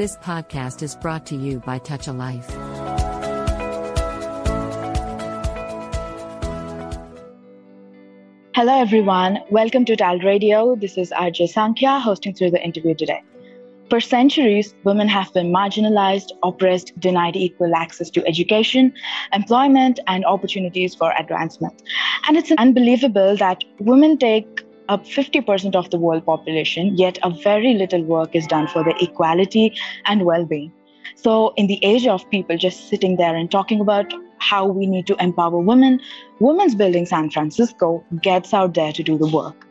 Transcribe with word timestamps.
This 0.00 0.16
podcast 0.16 0.80
is 0.80 0.96
brought 0.96 1.26
to 1.26 1.36
you 1.36 1.58
by 1.58 1.76
Touch 1.76 2.06
a 2.08 2.12
Life. 2.14 2.48
Hello, 8.54 8.80
everyone. 8.80 9.40
Welcome 9.50 9.84
to 9.84 9.96
TAL 9.96 10.20
Radio. 10.20 10.74
This 10.74 10.96
is 10.96 11.10
RJ 11.10 11.52
Saankhya 11.52 12.00
hosting 12.00 12.32
through 12.32 12.52
the 12.52 12.64
interview 12.64 12.94
today. 12.94 13.22
For 13.90 14.00
centuries, 14.00 14.74
women 14.84 15.06
have 15.08 15.34
been 15.34 15.52
marginalized, 15.52 16.30
oppressed, 16.42 16.98
denied 16.98 17.36
equal 17.36 17.74
access 17.76 18.08
to 18.08 18.26
education, 18.26 18.94
employment, 19.34 20.00
and 20.06 20.24
opportunities 20.24 20.94
for 20.94 21.12
advancement. 21.18 21.82
And 22.26 22.38
it's 22.38 22.50
unbelievable 22.52 23.36
that 23.36 23.64
women 23.80 24.16
take 24.16 24.64
up 24.90 25.04
50% 25.06 25.76
of 25.76 25.88
the 25.90 25.98
world 25.98 26.26
population, 26.26 26.96
yet 26.96 27.18
a 27.22 27.30
very 27.30 27.74
little 27.74 28.02
work 28.02 28.34
is 28.34 28.46
done 28.46 28.66
for 28.66 28.84
their 28.84 28.96
equality 29.00 29.72
and 30.04 30.24
well 30.24 30.44
being. 30.44 30.72
So, 31.14 31.54
in 31.56 31.66
the 31.68 31.78
age 31.84 32.06
of 32.06 32.28
people 32.30 32.56
just 32.56 32.88
sitting 32.88 33.16
there 33.16 33.34
and 33.36 33.50
talking 33.50 33.80
about 33.80 34.12
how 34.38 34.66
we 34.66 34.86
need 34.86 35.06
to 35.06 35.16
empower 35.22 35.58
women, 35.58 36.00
Women's 36.40 36.74
Building 36.74 37.06
San 37.06 37.30
Francisco 37.30 38.04
gets 38.20 38.52
out 38.54 38.74
there 38.74 38.92
to 38.92 39.02
do 39.02 39.18
the 39.18 39.28
work. 39.28 39.66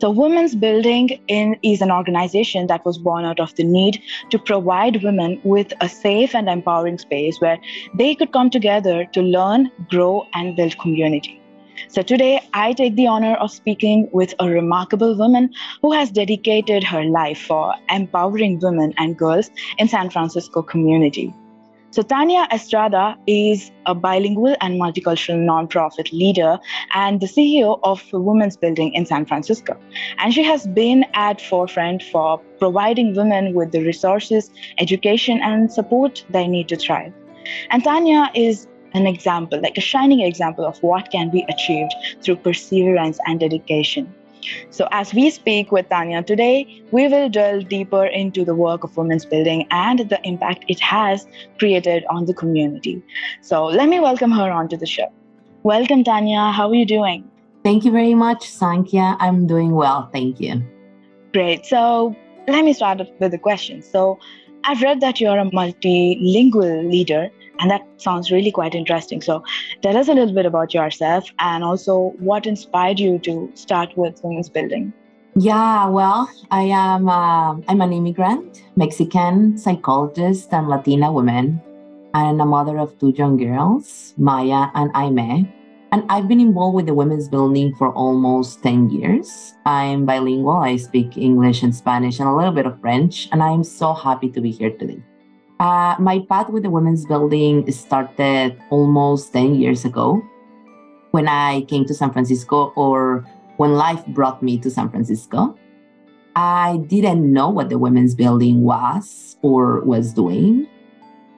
So, 0.00 0.10
Women's 0.10 0.54
Building 0.54 1.10
in, 1.28 1.56
is 1.62 1.82
an 1.82 1.90
organization 1.90 2.66
that 2.68 2.84
was 2.86 2.98
born 2.98 3.24
out 3.24 3.40
of 3.40 3.54
the 3.56 3.64
need 3.64 4.02
to 4.30 4.38
provide 4.38 5.02
women 5.02 5.40
with 5.44 5.72
a 5.80 5.88
safe 5.88 6.34
and 6.34 6.48
empowering 6.48 6.98
space 6.98 7.40
where 7.40 7.58
they 7.98 8.14
could 8.14 8.32
come 8.32 8.48
together 8.48 9.04
to 9.12 9.22
learn, 9.22 9.70
grow, 9.90 10.26
and 10.34 10.56
build 10.56 10.78
community. 10.78 11.41
So 11.88 12.02
today, 12.02 12.40
I 12.54 12.72
take 12.72 12.96
the 12.96 13.06
honor 13.06 13.34
of 13.34 13.50
speaking 13.50 14.08
with 14.12 14.34
a 14.40 14.48
remarkable 14.48 15.16
woman 15.16 15.50
who 15.80 15.92
has 15.92 16.10
dedicated 16.10 16.84
her 16.84 17.04
life 17.04 17.40
for 17.40 17.74
empowering 17.90 18.58
women 18.60 18.94
and 18.98 19.16
girls 19.16 19.50
in 19.78 19.88
San 19.88 20.10
Francisco 20.10 20.62
community. 20.62 21.34
So 21.92 22.00
Tania 22.00 22.48
Estrada 22.50 23.18
is 23.26 23.70
a 23.84 23.94
bilingual 23.94 24.56
and 24.62 24.80
multicultural 24.80 25.44
nonprofit 25.44 26.10
leader 26.10 26.58
and 26.94 27.20
the 27.20 27.26
CEO 27.26 27.78
of 27.82 28.02
Women's 28.14 28.56
Building 28.56 28.94
in 28.94 29.04
San 29.04 29.26
Francisco. 29.26 29.78
And 30.16 30.32
she 30.32 30.42
has 30.42 30.66
been 30.66 31.04
at 31.12 31.38
forefront 31.42 32.02
for 32.04 32.38
providing 32.58 33.14
women 33.14 33.52
with 33.52 33.72
the 33.72 33.84
resources, 33.84 34.50
education, 34.78 35.40
and 35.42 35.70
support 35.70 36.24
they 36.30 36.48
need 36.48 36.68
to 36.68 36.76
thrive. 36.76 37.12
And 37.70 37.84
Tania 37.84 38.30
is 38.34 38.68
an 38.94 39.06
example, 39.06 39.60
like 39.60 39.78
a 39.78 39.80
shining 39.80 40.20
example 40.20 40.64
of 40.64 40.82
what 40.82 41.10
can 41.10 41.30
be 41.30 41.44
achieved 41.48 41.92
through 42.22 42.36
perseverance 42.36 43.18
and 43.26 43.40
dedication. 43.40 44.12
So, 44.70 44.88
as 44.90 45.14
we 45.14 45.30
speak 45.30 45.70
with 45.70 45.88
Tania 45.88 46.22
today, 46.22 46.82
we 46.90 47.06
will 47.08 47.28
delve 47.28 47.68
deeper 47.68 48.06
into 48.06 48.44
the 48.44 48.54
work 48.54 48.82
of 48.84 48.96
Women's 48.96 49.24
Building 49.24 49.66
and 49.70 50.00
the 50.00 50.20
impact 50.24 50.64
it 50.68 50.80
has 50.80 51.26
created 51.58 52.04
on 52.10 52.26
the 52.26 52.34
community. 52.34 53.02
So, 53.40 53.66
let 53.66 53.88
me 53.88 54.00
welcome 54.00 54.30
her 54.32 54.50
onto 54.50 54.76
the 54.76 54.86
show. 54.86 55.12
Welcome, 55.62 56.02
Tania. 56.02 56.50
How 56.50 56.68
are 56.68 56.74
you 56.74 56.86
doing? 56.86 57.30
Thank 57.62 57.84
you 57.84 57.92
very 57.92 58.14
much, 58.14 58.40
Saankhya. 58.40 59.16
I'm 59.20 59.46
doing 59.46 59.70
well. 59.70 60.10
Thank 60.12 60.40
you. 60.40 60.62
Great. 61.32 61.64
So, 61.64 62.16
let 62.48 62.64
me 62.64 62.72
start 62.72 63.00
with 63.20 63.32
a 63.32 63.38
question. 63.38 63.80
So, 63.80 64.18
I've 64.64 64.82
read 64.82 65.00
that 65.00 65.20
you're 65.20 65.38
a 65.38 65.44
multilingual 65.50 66.90
leader 66.90 67.30
and 67.60 67.70
that 67.70 67.82
sounds 67.96 68.30
really 68.30 68.50
quite 68.50 68.74
interesting. 68.74 69.20
So, 69.22 69.42
tell 69.82 69.96
us 69.96 70.08
a 70.08 70.14
little 70.14 70.34
bit 70.34 70.46
about 70.46 70.74
yourself 70.74 71.28
and 71.38 71.64
also 71.64 72.14
what 72.18 72.46
inspired 72.46 72.98
you 72.98 73.18
to 73.20 73.50
start 73.54 73.96
with 73.96 74.20
Women's 74.22 74.48
Building. 74.48 74.92
Yeah, 75.34 75.86
well, 75.86 76.28
I 76.50 76.64
am 76.64 77.08
uh, 77.08 77.56
I'm 77.66 77.80
an 77.80 77.92
immigrant, 77.92 78.64
Mexican 78.76 79.56
psychologist 79.56 80.52
and 80.52 80.68
Latina 80.68 81.10
woman, 81.10 81.58
and 82.12 82.40
a 82.40 82.44
mother 82.44 82.78
of 82.78 82.98
two 82.98 83.14
young 83.16 83.38
girls, 83.38 84.12
Maya 84.18 84.68
and 84.74 84.90
Aime. 84.94 85.48
And 85.90 86.04
I've 86.08 86.28
been 86.28 86.40
involved 86.40 86.76
with 86.76 86.86
the 86.86 86.94
Women's 86.94 87.28
Building 87.28 87.74
for 87.76 87.92
almost 87.92 88.62
10 88.62 88.90
years. 88.90 89.54
I'm 89.66 90.06
bilingual. 90.06 90.56
I 90.56 90.76
speak 90.76 91.18
English 91.18 91.62
and 91.62 91.74
Spanish 91.74 92.18
and 92.18 92.28
a 92.28 92.34
little 92.34 92.52
bit 92.52 92.66
of 92.66 92.80
French, 92.80 93.28
and 93.32 93.42
I'm 93.42 93.64
so 93.64 93.92
happy 93.92 94.30
to 94.30 94.40
be 94.40 94.50
here 94.50 94.70
today. 94.70 95.02
Uh, 95.62 95.94
my 96.00 96.18
path 96.28 96.50
with 96.50 96.64
the 96.64 96.70
Women's 96.70 97.06
Building 97.06 97.70
started 97.70 98.60
almost 98.70 99.32
10 99.32 99.54
years 99.54 99.84
ago 99.84 100.20
when 101.12 101.28
I 101.28 101.60
came 101.68 101.84
to 101.84 101.94
San 101.94 102.12
Francisco 102.12 102.72
or 102.74 103.24
when 103.58 103.74
life 103.74 104.04
brought 104.08 104.42
me 104.42 104.58
to 104.58 104.68
San 104.68 104.90
Francisco. 104.90 105.56
I 106.34 106.78
didn't 106.88 107.32
know 107.32 107.48
what 107.48 107.68
the 107.68 107.78
Women's 107.78 108.16
Building 108.16 108.62
was 108.64 109.36
or 109.42 109.82
was 109.82 110.12
doing. 110.12 110.66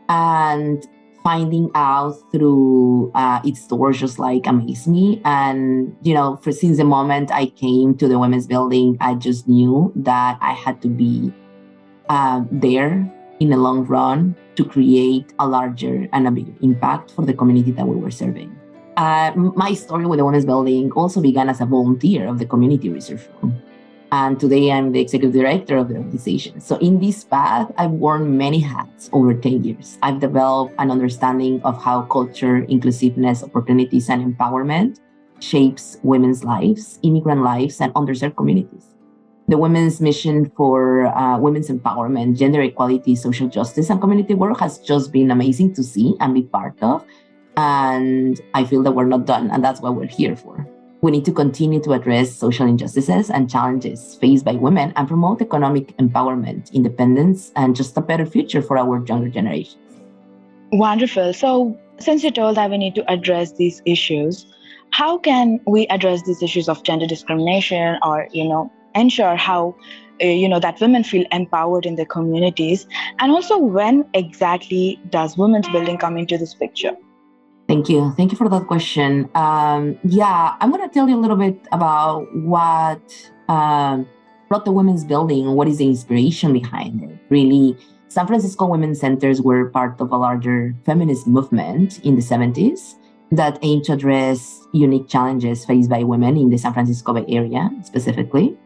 And 0.09 0.83
finding 1.23 1.71
out 1.75 2.17
through 2.33 3.13
uh, 3.15 3.43
its 3.45 3.67
doors 3.67 4.01
just 4.01 4.19
like 4.19 4.47
amazed 4.47 4.87
me. 4.87 5.21
And, 5.27 5.95
you 6.01 6.15
know, 6.15 6.37
for 6.37 6.51
since 6.51 6.79
the 6.79 6.85
moment 6.85 7.31
I 7.31 7.47
came 7.47 7.95
to 7.99 8.09
the 8.09 8.19
Women's 8.19 8.47
Building, 8.47 8.97
I 9.03 9.17
just 9.17 9.47
knew 9.47 9.93
that 9.97 10.39
I 10.41 10.53
had 10.53 10.81
to 10.81 10.89
be 10.89 11.31
uh, 12.09 12.43
there 12.51 13.13
in 13.45 13.51
the 13.51 13.59
long 13.59 13.85
run 13.85 14.35
to 14.57 14.65
create 14.65 15.35
a 15.39 15.47
larger 15.47 16.09
and 16.15 16.27
a 16.27 16.31
bigger 16.31 16.55
impact 16.63 17.11
for 17.11 17.27
the 17.27 17.35
community 17.35 17.73
that 17.73 17.87
we 17.87 17.95
were 17.95 18.11
serving. 18.11 18.51
Uh, 18.97 19.33
my 19.37 19.75
story 19.75 20.07
with 20.07 20.19
the 20.19 20.25
Women's 20.25 20.47
Building 20.47 20.91
also 20.93 21.21
began 21.21 21.51
as 21.51 21.61
a 21.61 21.67
volunteer 21.67 22.27
of 22.27 22.39
the 22.39 22.47
Community 22.47 22.89
Research 22.89 23.21
Room. 23.43 23.61
And 24.13 24.41
today 24.41 24.73
I'm 24.73 24.93
the 24.93 25.01
executive 25.01 25.35
director 25.35 25.77
of 25.77 25.89
the 25.89 25.97
organization. 25.97 26.61
So, 26.61 26.77
in 26.77 27.01
this 27.01 27.25
path, 27.25 27.71
I've 27.77 27.91
worn 27.91 28.39
many 28.39 28.61
hats 28.61 29.11
over 29.13 29.35
10 29.35 29.65
years. 29.65 29.99
I've 30.03 30.21
developed 30.21 30.75
an 30.79 30.91
understanding 30.91 31.61
of 31.65 31.83
how 31.83 32.03
culture, 32.03 32.59
inclusiveness, 32.65 33.43
opportunities, 33.43 34.09
and 34.09 34.23
empowerment 34.23 35.01
shapes 35.41 35.99
women's 36.05 36.45
lives, 36.45 37.01
immigrant 37.03 37.43
lives, 37.43 37.81
and 37.81 37.93
underserved 37.95 38.37
communities 38.37 38.94
the 39.49 39.59
women's 39.59 40.01
mission 40.01 40.51
for 40.57 41.07
uh, 41.07 41.39
women's 41.39 41.69
empowerment, 41.69 42.39
gender 42.39 42.63
equality, 42.63 43.15
social 43.15 43.49
justice, 43.49 43.91
and 43.91 44.01
community 44.01 44.35
work 44.35 44.59
has 44.61 44.79
just 44.79 45.13
been 45.13 45.31
amazing 45.31 45.75
to 45.75 45.83
see 45.83 46.15
and 46.21 46.35
be 46.35 46.43
part 46.43 46.77
of. 46.83 47.05
And 47.57 48.41
I 48.55 48.65
feel 48.65 48.83
that 48.83 48.93
we're 48.93 49.05
not 49.05 49.27
done, 49.27 49.51
and 49.51 49.63
that's 49.63 49.81
what 49.81 49.95
we're 49.95 50.07
here 50.07 50.35
for. 50.35 50.67
We 51.03 51.11
need 51.11 51.27
to 51.27 51.33
continue 51.33 51.81
to 51.83 51.93
address 51.93 52.35
social 52.35 52.67
injustices 52.67 53.29
and 53.29 53.51
challenges 53.51 54.17
faced 54.19 54.45
by 54.45 54.53
women 54.53 54.93
and 54.97 55.07
promote 55.07 55.43
economic 55.43 55.95
empowerment, 55.99 56.73
independence, 56.73 57.53
and 57.55 57.77
just 57.77 57.97
a 57.99 58.01
better 58.01 58.25
future 58.25 58.63
for 58.63 58.79
our 58.79 59.05
younger 59.05 59.29
generations. 59.29 59.77
Wonderful. 60.73 61.35
So, 61.35 61.79
since 62.01 62.25
you 62.25 62.31
told 62.31 62.57
that 62.57 62.71
we 62.71 62.79
need 62.79 62.95
to 62.95 63.13
address 63.13 63.53
these 63.53 63.83
issues, 63.85 64.47
how 64.91 65.19
can 65.19 65.61
we 65.67 65.87
address 65.89 66.23
these 66.23 66.43
issues 66.43 66.69
of 66.69 66.83
gender 66.83 67.07
discrimination 67.07 67.99
or, 68.03 68.27
you 68.33 68.49
know, 68.49 68.73
ensure 68.95 69.37
how 69.37 69.77
uh, 70.23 70.27
you 70.27 70.49
know 70.49 70.61
that 70.61 70.81
women 70.81 71.03
feel 71.03 71.25
empowered 71.33 71.87
in 71.87 71.97
their 71.97 72.07
communities 72.07 72.87
and 73.19 73.33
also 73.33 73.59
when 73.59 74.05
exactly 74.15 75.01
does 75.11 75.37
women's 75.37 75.69
building 75.69 75.99
come 75.99 76.17
into 76.17 76.39
this 76.39 76.55
picture? 76.55 76.93
Thank 77.67 77.89
you. 77.89 78.13
Thank 78.17 78.31
you 78.31 78.39
for 78.39 78.49
that 78.49 78.67
question. 78.67 79.29
Um, 79.35 79.99
yeah 80.05 80.57
i'm 80.61 80.71
going 80.71 80.87
to 80.87 80.93
tell 80.93 81.09
you 81.09 81.17
a 81.17 81.23
little 81.23 81.37
bit 81.37 81.59
about 81.73 82.27
what 82.37 83.03
um, 83.49 84.09
brought 84.49 84.65
the 84.65 84.73
women's 84.73 85.05
building 85.05 85.53
what 85.55 85.69
is 85.69 85.79
the 85.79 85.87
inspiration 85.87 86.53
behind 86.53 87.03
it. 87.03 87.19
Really 87.29 87.77
san 88.09 88.27
francisco 88.27 88.67
women's 88.67 89.01
centers 89.01 89.43
were 89.43 89.71
part 89.71 90.01
of 90.01 90.13
a 90.13 90.17
larger 90.17 90.75
feminist 90.87 91.27
movement 91.27 91.99
in 92.05 92.15
the 92.15 92.23
70s 92.23 92.95
that 93.33 93.59
aimed 93.63 93.83
to 93.85 93.95
address 93.95 94.61
unique 94.73 95.09
challenges 95.09 95.65
faced 95.65 95.91
by 95.91 96.05
women 96.05 96.37
in 96.37 96.51
the 96.51 96.59
san 96.59 96.73
francisco 96.73 97.13
bay 97.15 97.25
area 97.29 97.69
specifically 97.83 98.57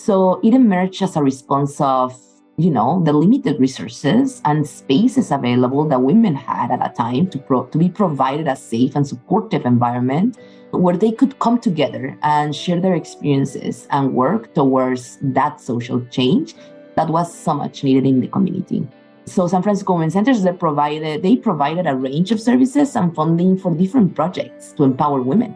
so 0.00 0.40
it 0.42 0.54
emerged 0.54 1.02
as 1.02 1.14
a 1.16 1.22
response 1.22 1.78
of, 1.78 2.18
you 2.56 2.70
know, 2.70 3.02
the 3.04 3.12
limited 3.12 3.60
resources 3.60 4.40
and 4.46 4.66
spaces 4.66 5.30
available 5.30 5.86
that 5.88 6.00
women 6.00 6.34
had 6.34 6.70
at 6.70 6.78
that 6.78 6.94
time 6.94 7.28
to, 7.28 7.38
pro- 7.38 7.66
to 7.66 7.76
be 7.76 7.90
provided 7.90 8.48
a 8.48 8.56
safe 8.56 8.96
and 8.96 9.06
supportive 9.06 9.66
environment 9.66 10.38
where 10.70 10.96
they 10.96 11.12
could 11.12 11.38
come 11.38 11.60
together 11.60 12.16
and 12.22 12.56
share 12.56 12.80
their 12.80 12.94
experiences 12.94 13.86
and 13.90 14.14
work 14.14 14.54
towards 14.54 15.18
that 15.20 15.60
social 15.60 16.02
change 16.06 16.54
that 16.96 17.08
was 17.10 17.32
so 17.32 17.52
much 17.52 17.84
needed 17.84 18.06
in 18.06 18.20
the 18.20 18.28
community. 18.28 18.88
So 19.26 19.46
San 19.48 19.62
Francisco 19.62 19.92
Women's 19.92 20.14
Centers 20.14 20.42
they 20.42 20.52
provided 20.52 21.22
they 21.22 21.36
provided 21.36 21.86
a 21.86 21.94
range 21.94 22.32
of 22.32 22.40
services 22.40 22.96
and 22.96 23.14
funding 23.14 23.58
for 23.58 23.74
different 23.74 24.14
projects 24.14 24.72
to 24.72 24.84
empower 24.84 25.20
women 25.20 25.54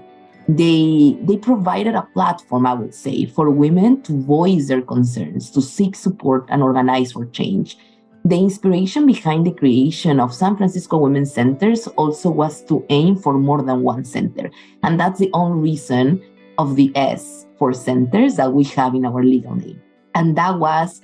they 0.49 1.17
they 1.23 1.37
provided 1.38 1.94
a 1.94 2.02
platform 2.12 2.67
i 2.67 2.75
would 2.75 2.94
say 2.94 3.25
for 3.25 3.49
women 3.50 4.02
to 4.02 4.12
voice 4.23 4.69
their 4.69 4.82
concerns 4.82 5.50
to 5.50 5.62
seek 5.62 5.96
support 5.96 6.44
and 6.49 6.62
organize 6.62 7.12
for 7.12 7.26
change. 7.26 7.79
The 8.26 8.37
inspiration 8.37 9.05
behind 9.06 9.46
the 9.46 9.52
creation 9.52 10.20
of 10.20 10.35
san 10.35 10.56
francisco 10.56 10.99
women's 10.99 11.32
centers 11.32 11.87
also 11.88 12.31
was 12.31 12.62
to 12.64 12.85
aim 12.91 13.17
for 13.17 13.35
more 13.35 13.62
than 13.62 13.82
one 13.82 14.05
center. 14.05 14.50
And 14.82 14.99
that's 14.99 15.19
the 15.19 15.31
only 15.32 15.70
reason 15.70 16.23
of 16.58 16.76
the 16.76 16.93
s 16.94 17.46
for 17.58 17.73
centers 17.73 18.37
that 18.37 18.52
we 18.52 18.64
have 18.64 18.94
in 18.94 19.05
our 19.05 19.23
legal 19.23 19.55
name. 19.55 19.81
And 20.14 20.37
that 20.37 20.58
was 20.58 21.00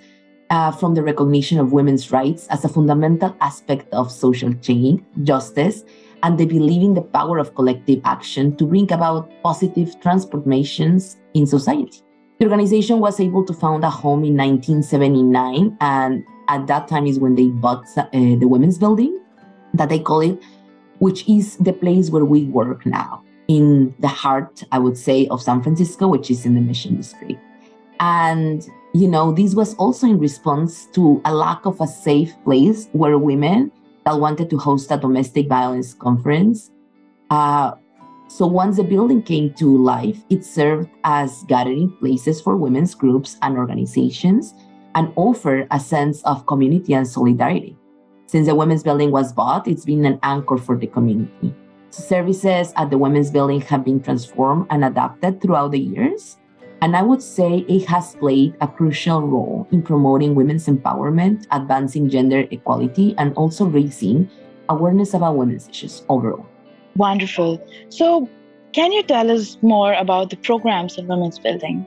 uh, 0.51 0.73
from 0.73 0.95
the 0.95 1.03
recognition 1.03 1.59
of 1.59 1.73
women's 1.73 2.11
rights 2.11 2.47
as 2.49 2.65
a 2.65 2.69
fundamental 2.69 3.35
aspect 3.41 3.93
of 3.93 4.11
social 4.11 4.53
change, 4.55 5.03
justice, 5.23 5.85
and 6.23 6.39
they 6.39 6.45
believe 6.45 6.83
in 6.83 6.95
the 6.95 7.03
power 7.03 7.39
of 7.39 7.55
collective 7.55 8.01
action 8.05 8.57
to 8.57 8.65
bring 8.65 8.91
about 8.93 9.31
positive 9.43 10.01
transformations 10.01 11.17
in 11.35 11.47
society. 11.47 12.01
The 12.39 12.47
organization 12.47 13.01
was 13.01 13.21
able 13.21 13.45
to 13.45 13.53
found 13.53 13.85
a 13.85 13.91
home 13.91 14.25
in 14.25 14.37
1979, 14.37 15.77
and 15.81 16.25
at 16.49 16.67
that 16.67 16.89
time 16.89 17.07
is 17.07 17.19
when 17.19 17.35
they 17.35 17.49
bought 17.49 17.85
uh, 17.97 18.09
the 18.13 18.47
women's 18.47 18.79
building 18.79 19.21
that 19.75 19.89
they 19.89 19.99
call 19.99 20.21
it, 20.21 20.43
which 20.99 21.29
is 21.29 21.57
the 21.59 21.73
place 21.73 22.11
where 22.11 22.25
we 22.25 22.45
work 22.45 22.87
now 22.87 23.23
in 23.49 23.95
the 23.99 24.09
heart, 24.09 24.63
I 24.73 24.79
would 24.79 24.97
say, 24.97 25.27
of 25.29 25.43
San 25.43 25.63
Francisco, 25.63 26.09
which 26.09 26.31
is 26.31 26.47
in 26.47 26.55
the 26.55 26.61
Mission 26.61 26.97
District. 26.97 27.41
And, 27.99 28.67
you 28.95 29.09
know, 29.09 29.33
this 29.33 29.55
was 29.55 29.75
also 29.75 30.07
in 30.07 30.19
response 30.19 30.87
to 30.93 31.21
a 31.25 31.35
lack 31.35 31.67
of 31.67 31.81
a 31.81 31.87
safe 31.87 32.33
place 32.45 32.89
where 32.93 33.19
women 33.19 33.73
that 34.11 34.19
wanted 34.19 34.51
to 34.51 34.59
host 34.59 34.91
a 34.91 34.97
domestic 34.97 35.49
violence 35.49 35.95
conference. 35.95 36.71
Uh, 37.31 37.73
so 38.29 38.47
once 38.47 38.77
the 38.77 38.85
building 38.85 39.23
came 39.23 39.55
to 39.55 39.77
life, 39.77 40.19
it 40.31 40.45
served 40.45 40.89
as 41.05 41.45
gathering 41.47 41.97
places 42.01 42.41
for 42.41 42.57
women's 42.57 42.95
groups 42.95 43.37
and 43.43 43.57
organizations 43.57 44.55
and 44.95 45.13
offered 45.17 45.69
a 45.71 45.79
sense 45.79 46.23
of 46.25 46.47
community 46.47 46.95
and 46.95 47.07
solidarity. 47.07 47.77
Since 48.27 48.49
the 48.49 48.55
women's 48.55 48.83
building 48.83 49.13
was 49.13 49.33
bought, 49.33 49.69
it's 49.69 49.85
been 49.85 50.05
an 50.05 50.19
anchor 50.23 50.57
for 50.57 50.77
the 50.77 50.87
community. 50.87 51.55
Services 51.91 52.73
at 52.77 52.91
the 52.91 52.99
women's 52.99 53.31
building 53.31 53.61
have 53.63 53.85
been 53.85 54.03
transformed 54.03 54.67
and 54.71 54.85
adapted 54.85 55.41
throughout 55.41 55.73
the 55.73 55.81
years. 55.81 56.37
And 56.83 56.97
I 56.97 57.03
would 57.03 57.23
say 57.23 57.59
it 57.69 57.87
has 57.87 58.15
played 58.17 58.57
a 58.61 58.69
crucial 58.69 59.21
role 59.21 59.69
in 59.71 59.83
promoting 59.83 60.35
women's 60.35 60.67
empowerment, 60.67 61.47
advancing 61.51 62.09
gender 62.09 62.47
equality, 62.51 63.15
and 63.19 63.35
also 63.35 63.67
raising 63.67 64.31
awareness 64.71 65.13
about 65.13 65.37
women's 65.37 65.69
issues 65.69 66.05
overall. 66.09 66.47
Wonderful. 66.97 67.63
So, 67.91 68.29
can 68.73 68.93
you 68.93 69.03
tell 69.03 69.31
us 69.31 69.59
more 69.63 69.93
about 69.95 70.31
the 70.31 70.37
programs 70.37 70.97
in 70.97 71.07
Women's 71.07 71.39
Building? 71.39 71.87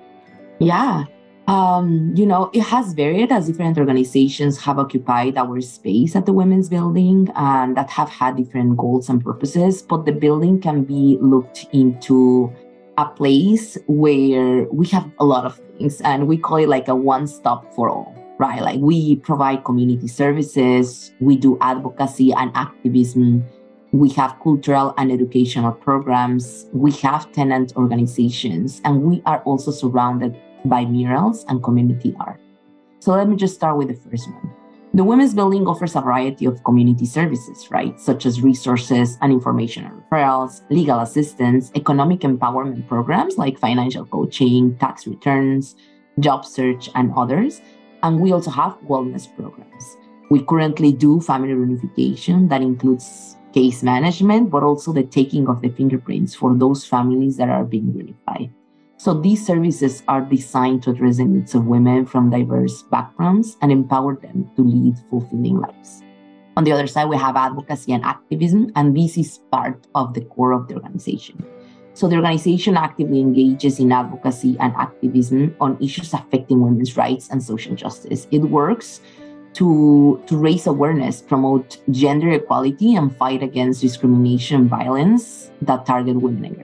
Yeah. 0.60 1.06
Um, 1.48 2.14
you 2.16 2.26
know, 2.26 2.50
it 2.54 2.62
has 2.62 2.94
varied 2.94 3.32
as 3.32 3.48
different 3.48 3.78
organizations 3.78 4.58
have 4.60 4.80
occupied 4.80 5.38
our 5.38 5.60
space 5.60 6.16
at 6.16 6.26
the 6.26 6.34
Women's 6.34 6.70
Building 6.70 7.30
and 7.36 7.76
that 7.76 7.90
have 7.90 8.10
had 8.10 8.38
different 8.38 8.78
goals 8.78 9.10
and 9.10 9.24
purposes, 9.24 9.82
but 9.82 10.06
the 10.06 10.14
building 10.14 10.62
can 10.62 10.84
be 10.84 11.18
looked 11.20 11.66
into 11.74 12.54
a 12.98 13.06
place 13.06 13.78
where 13.88 14.66
we 14.72 14.88
have 14.88 15.10
a 15.20 15.26
lot 15.26 15.46
of 15.46 15.60
things 15.78 16.02
and 16.02 16.28
we 16.28 16.38
call 16.38 16.58
it 16.58 16.70
like 16.70 16.88
a 16.88 16.96
one 16.96 17.28
stop 17.28 17.74
for 17.74 17.90
all, 17.90 18.16
right? 18.40 18.62
Like 18.62 18.80
we 18.80 19.16
provide 19.18 19.64
community 19.64 20.08
services, 20.08 21.14
we 21.20 21.38
do 21.38 21.58
advocacy 21.62 22.32
and 22.34 22.52
activism, 22.56 23.44
we 23.92 24.10
have 24.10 24.38
cultural 24.42 24.94
and 24.98 25.12
educational 25.12 25.72
programs, 25.72 26.68
we 26.74 26.92
have 26.94 27.32
tenant 27.32 27.74
organizations, 27.76 28.82
and 28.86 29.04
we 29.04 29.22
are 29.26 29.42
also 29.44 29.72
surrounded 29.72 30.36
by 30.66 30.86
murals 30.86 31.46
and 31.48 31.64
community 31.64 32.16
art. 32.20 32.40
So 33.00 33.12
let 33.12 33.28
me 33.28 33.36
just 33.36 33.56
start 33.56 33.78
with 33.78 33.90
the 33.90 34.10
first 34.10 34.30
one. 34.30 34.52
The 34.96 35.04
Women's 35.04 35.34
Building 35.34 35.66
offers 35.66 35.96
a 35.96 36.02
variety 36.02 36.46
of 36.46 36.64
community 36.64 37.08
services, 37.08 37.72
right? 37.72 38.00
Such 38.00 38.28
as 38.28 38.42
resources 38.42 39.18
and 39.22 39.34
information 39.34 39.90
referrals, 39.90 40.62
legal 40.70 41.00
assistance, 41.00 41.72
economic 41.74 42.20
empowerment 42.20 42.88
programs 42.88 43.40
like 43.40 43.58
financial 43.58 44.06
coaching, 44.06 44.78
tax 44.78 45.08
returns, 45.08 45.76
job 46.20 46.46
search, 46.46 46.92
and 46.94 47.12
others. 47.18 47.60
And 48.04 48.20
we 48.20 48.34
also 48.34 48.52
have 48.52 48.78
wellness 48.82 49.26
programs. 49.36 49.98
We 50.30 50.44
currently 50.44 50.92
do 50.92 51.20
family 51.22 51.54
reunification 51.54 52.48
that 52.50 52.62
includes 52.62 53.36
case 53.52 53.82
management, 53.82 54.52
but 54.52 54.62
also 54.62 54.94
the 54.94 55.04
taking 55.04 55.48
of 55.48 55.62
the 55.64 55.70
fingerprints 55.70 56.36
for 56.36 56.54
those 56.54 56.86
families 56.86 57.38
that 57.38 57.50
are 57.50 57.64
being 57.64 57.92
reunified. 57.94 58.52
So 59.04 59.14
these 59.14 59.46
services 59.46 60.02
are 60.08 60.22
designed 60.22 60.84
to 60.84 60.92
address 60.92 61.18
the 61.18 61.26
needs 61.26 61.54
of 61.56 61.66
women 61.68 62.06
from 62.06 62.30
diverse 62.30 62.84
backgrounds 62.84 63.58
and 63.62 63.70
empower 63.70 64.16
them 64.16 64.50
to 64.56 64.62
lead 64.62 64.96
fulfilling 65.10 65.60
lives. 65.60 66.02
On 66.56 66.64
the 66.64 66.72
other 66.72 66.88
side, 66.88 67.10
we 67.10 67.18
have 67.18 67.36
advocacy 67.36 67.92
and 67.92 68.02
activism, 68.06 68.72
and 68.78 68.96
this 68.96 69.18
is 69.18 69.42
part 69.52 69.88
of 69.94 70.14
the 70.14 70.22
core 70.22 70.54
of 70.54 70.70
the 70.70 70.76
organization. 70.76 71.44
So 71.96 72.08
the 72.08 72.16
organization 72.16 72.78
actively 72.78 73.20
engages 73.20 73.78
in 73.78 73.92
advocacy 73.92 74.56
and 74.62 74.74
activism 74.78 75.54
on 75.60 75.78
issues 75.84 76.14
affecting 76.14 76.62
women's 76.62 76.96
rights 76.96 77.28
and 77.30 77.44
social 77.44 77.76
justice. 77.76 78.26
It 78.32 78.44
works 78.44 79.02
to, 79.56 80.24
to 80.28 80.38
raise 80.38 80.66
awareness, 80.66 81.22
promote 81.22 81.78
gender 81.92 82.32
equality, 82.32 82.96
and 82.96 83.14
fight 83.18 83.44
against 83.44 83.82
discrimination 83.82 84.62
and 84.62 84.70
violence 84.70 85.52
that 85.62 85.86
target 85.86 86.22
women 86.22 86.56
and. 86.56 86.63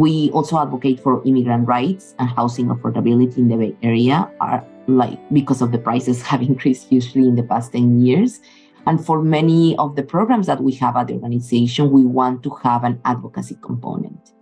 We 0.00 0.30
also 0.30 0.58
advocate 0.58 0.98
for 0.98 1.22
immigrant 1.26 1.68
rights 1.68 2.14
and 2.18 2.26
housing 2.26 2.68
affordability 2.68 3.36
in 3.36 3.48
the 3.48 3.56
Bay 3.58 3.76
Area, 3.82 4.30
are 4.40 4.64
like 4.86 5.18
because 5.30 5.60
of 5.60 5.72
the 5.72 5.78
prices 5.78 6.22
have 6.30 6.40
increased 6.40 6.88
hugely 6.88 7.28
in 7.28 7.34
the 7.34 7.42
past 7.42 7.72
10 7.72 8.00
years. 8.00 8.40
And 8.86 9.04
for 9.04 9.20
many 9.20 9.76
of 9.76 9.96
the 9.96 10.02
programs 10.02 10.46
that 10.46 10.62
we 10.62 10.72
have 10.76 10.96
at 10.96 11.08
the 11.08 11.12
organization, 11.12 11.90
we 11.90 12.06
want 12.06 12.42
to 12.44 12.50
have 12.64 12.82
an 12.82 12.98
advocacy 13.04 13.58
component. 13.60 14.32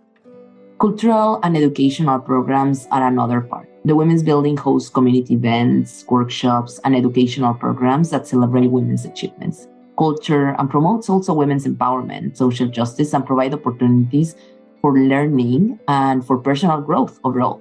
Cultural 0.78 1.40
and 1.42 1.56
educational 1.56 2.20
programs 2.20 2.86
are 2.92 3.04
another 3.04 3.40
part. 3.40 3.68
The 3.84 3.96
Women's 3.96 4.22
Building 4.22 4.56
hosts 4.56 4.88
community 4.90 5.34
events, 5.34 6.04
workshops, 6.08 6.78
and 6.84 6.94
educational 6.94 7.54
programs 7.54 8.10
that 8.10 8.28
celebrate 8.28 8.68
women's 8.68 9.04
achievements, 9.04 9.66
culture, 9.98 10.54
and 10.56 10.70
promotes 10.70 11.10
also 11.10 11.32
women's 11.32 11.66
empowerment, 11.66 12.36
social 12.36 12.68
justice, 12.68 13.12
and 13.12 13.26
provide 13.26 13.54
opportunities 13.54 14.36
for 14.80 14.98
learning 14.98 15.78
and 15.88 16.24
for 16.24 16.38
personal 16.38 16.80
growth 16.80 17.18
overall. 17.24 17.60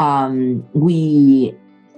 Um, 0.00 0.66
we 0.74 1.54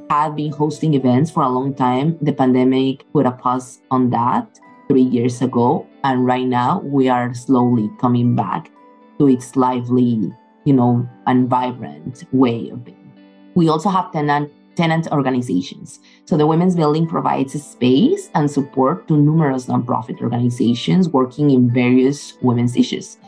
had 0.09 0.35
been 0.35 0.53
hosting 0.53 0.95
events 0.95 1.31
for 1.31 1.43
a 1.43 1.49
long 1.49 1.75
time. 1.75 2.19
The 2.21 2.33
pandemic 2.33 3.05
put 3.13 3.27
a 3.27 3.33
pause 3.33 3.81
on 3.91 4.11
that 4.11 4.59
three 4.89 5.03
years 5.03 5.41
ago. 5.41 5.87
And 6.03 6.27
right 6.27 6.47
now 6.47 6.81
we 6.81 7.09
are 7.09 7.33
slowly 7.35 7.91
coming 8.01 8.35
back 8.35 8.71
to 9.19 9.29
its 9.29 9.55
lively, 9.55 10.33
you 10.65 10.73
know, 10.73 11.09
and 11.27 11.49
vibrant 11.49 12.25
way 12.33 12.71
of 12.71 12.85
being. 12.85 13.13
We 13.55 13.69
also 13.69 13.89
have 13.89 14.13
tenant 14.13 14.51
tenant 14.77 15.09
organizations. 15.13 16.01
So 16.25 16.37
the 16.37 16.47
Women's 16.47 16.75
Building 16.75 17.07
provides 17.07 17.55
a 17.55 17.59
space 17.59 18.31
and 18.35 18.51
support 18.51 19.07
to 19.09 19.17
numerous 19.17 19.67
nonprofit 19.67 20.23
organizations 20.23 21.09
working 21.09 21.51
in 21.51 21.71
various 21.71 22.35
women's 22.41 22.77
issues. 22.77 23.19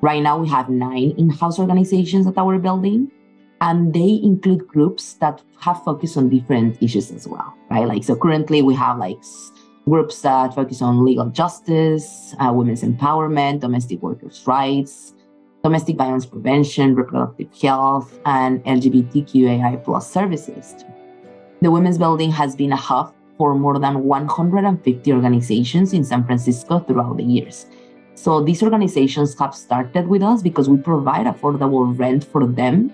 Right 0.00 0.22
now, 0.22 0.38
we 0.38 0.48
have 0.48 0.68
nine 0.68 1.14
in 1.18 1.30
house 1.30 1.58
organizations 1.58 2.26
at 2.26 2.38
our 2.38 2.58
building, 2.58 3.10
and 3.60 3.92
they 3.92 4.20
include 4.22 4.68
groups 4.68 5.14
that 5.14 5.42
have 5.60 5.82
focused 5.82 6.16
on 6.16 6.28
different 6.28 6.80
issues 6.80 7.10
as 7.10 7.26
well, 7.26 7.54
right? 7.70 7.86
Like, 7.86 8.04
so 8.04 8.14
currently 8.14 8.62
we 8.62 8.74
have 8.74 8.98
like 8.98 9.18
groups 9.88 10.22
that 10.22 10.54
focus 10.54 10.82
on 10.82 11.04
legal 11.04 11.26
justice, 11.30 12.34
uh, 12.38 12.52
women's 12.52 12.82
empowerment, 12.82 13.60
domestic 13.60 14.00
workers' 14.00 14.44
rights, 14.46 15.14
domestic 15.64 15.96
violence 15.96 16.26
prevention, 16.26 16.94
reproductive 16.94 17.48
health, 17.60 18.20
and 18.24 18.62
LGBTQAI 18.64 19.82
plus 19.82 20.10
services. 20.10 20.84
The 21.60 21.70
Women's 21.70 21.98
Building 21.98 22.30
has 22.30 22.54
been 22.54 22.72
a 22.72 22.76
hub 22.76 23.12
for 23.36 23.54
more 23.54 23.78
than 23.78 24.04
150 24.04 25.12
organizations 25.12 25.92
in 25.92 26.04
San 26.04 26.24
Francisco 26.24 26.78
throughout 26.80 27.16
the 27.16 27.24
years. 27.24 27.66
So 28.18 28.42
these 28.42 28.64
organizations 28.64 29.38
have 29.38 29.54
started 29.54 30.08
with 30.08 30.24
us 30.24 30.42
because 30.42 30.68
we 30.68 30.76
provide 30.76 31.26
affordable 31.26 31.96
rent 31.96 32.24
for 32.24 32.48
them 32.48 32.92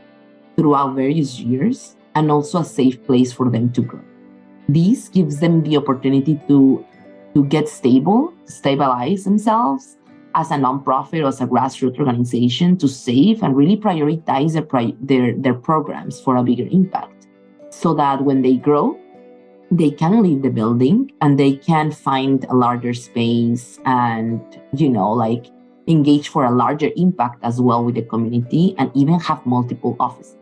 throughout 0.55 0.95
various 0.95 1.41
years 1.41 1.97
and 2.15 2.31
also 2.31 2.59
a 2.59 2.65
safe 2.65 3.03
place 3.07 3.33
for 3.33 3.49
them 3.49 3.73
to 3.73 3.81
grow. 3.81 4.03
This 4.69 5.09
gives 5.09 5.41
them 5.41 5.63
the 5.63 5.79
opportunity 5.79 6.39
to, 6.49 6.85
to 7.35 7.45
get 7.47 7.71
stable, 7.71 8.35
stabilize 8.45 9.25
themselves 9.25 9.97
as 10.35 10.51
a 10.51 10.57
nonprofit 10.57 11.23
or 11.23 11.29
as 11.29 11.41
a 11.41 11.47
grassroots 11.47 11.99
organization 11.99 12.77
to 12.77 12.87
save 12.87 13.43
and 13.43 13.57
really 13.57 13.79
prioritize 13.79 14.53
their, 14.53 14.93
their, 15.01 15.35
their 15.39 15.55
programs 15.55 16.21
for 16.21 16.37
a 16.37 16.43
bigger 16.43 16.69
impact 16.71 17.29
so 17.71 17.95
that 17.95 18.23
when 18.23 18.43
they 18.43 18.57
grow, 18.57 19.01
they 19.79 19.91
can 19.91 20.23
leave 20.23 20.43
the 20.43 20.51
building 20.51 21.11
and 21.21 21.39
they 21.39 21.57
can 21.57 21.91
find 21.91 22.45
a 22.45 22.55
larger 22.55 22.95
space 22.95 23.81
and 23.85 24.41
you 24.73 24.89
know 24.89 25.11
like 25.11 25.47
engage 25.89 26.29
for 26.29 26.45
a 26.45 26.51
larger 26.51 26.91
impact 26.97 27.43
as 27.43 27.61
well 27.61 27.85
with 27.85 27.97
the 27.97 28.03
community 28.03 28.75
and 28.79 28.91
even 28.95 29.19
have 29.19 29.45
multiple 29.45 29.97
offices. 30.01 30.37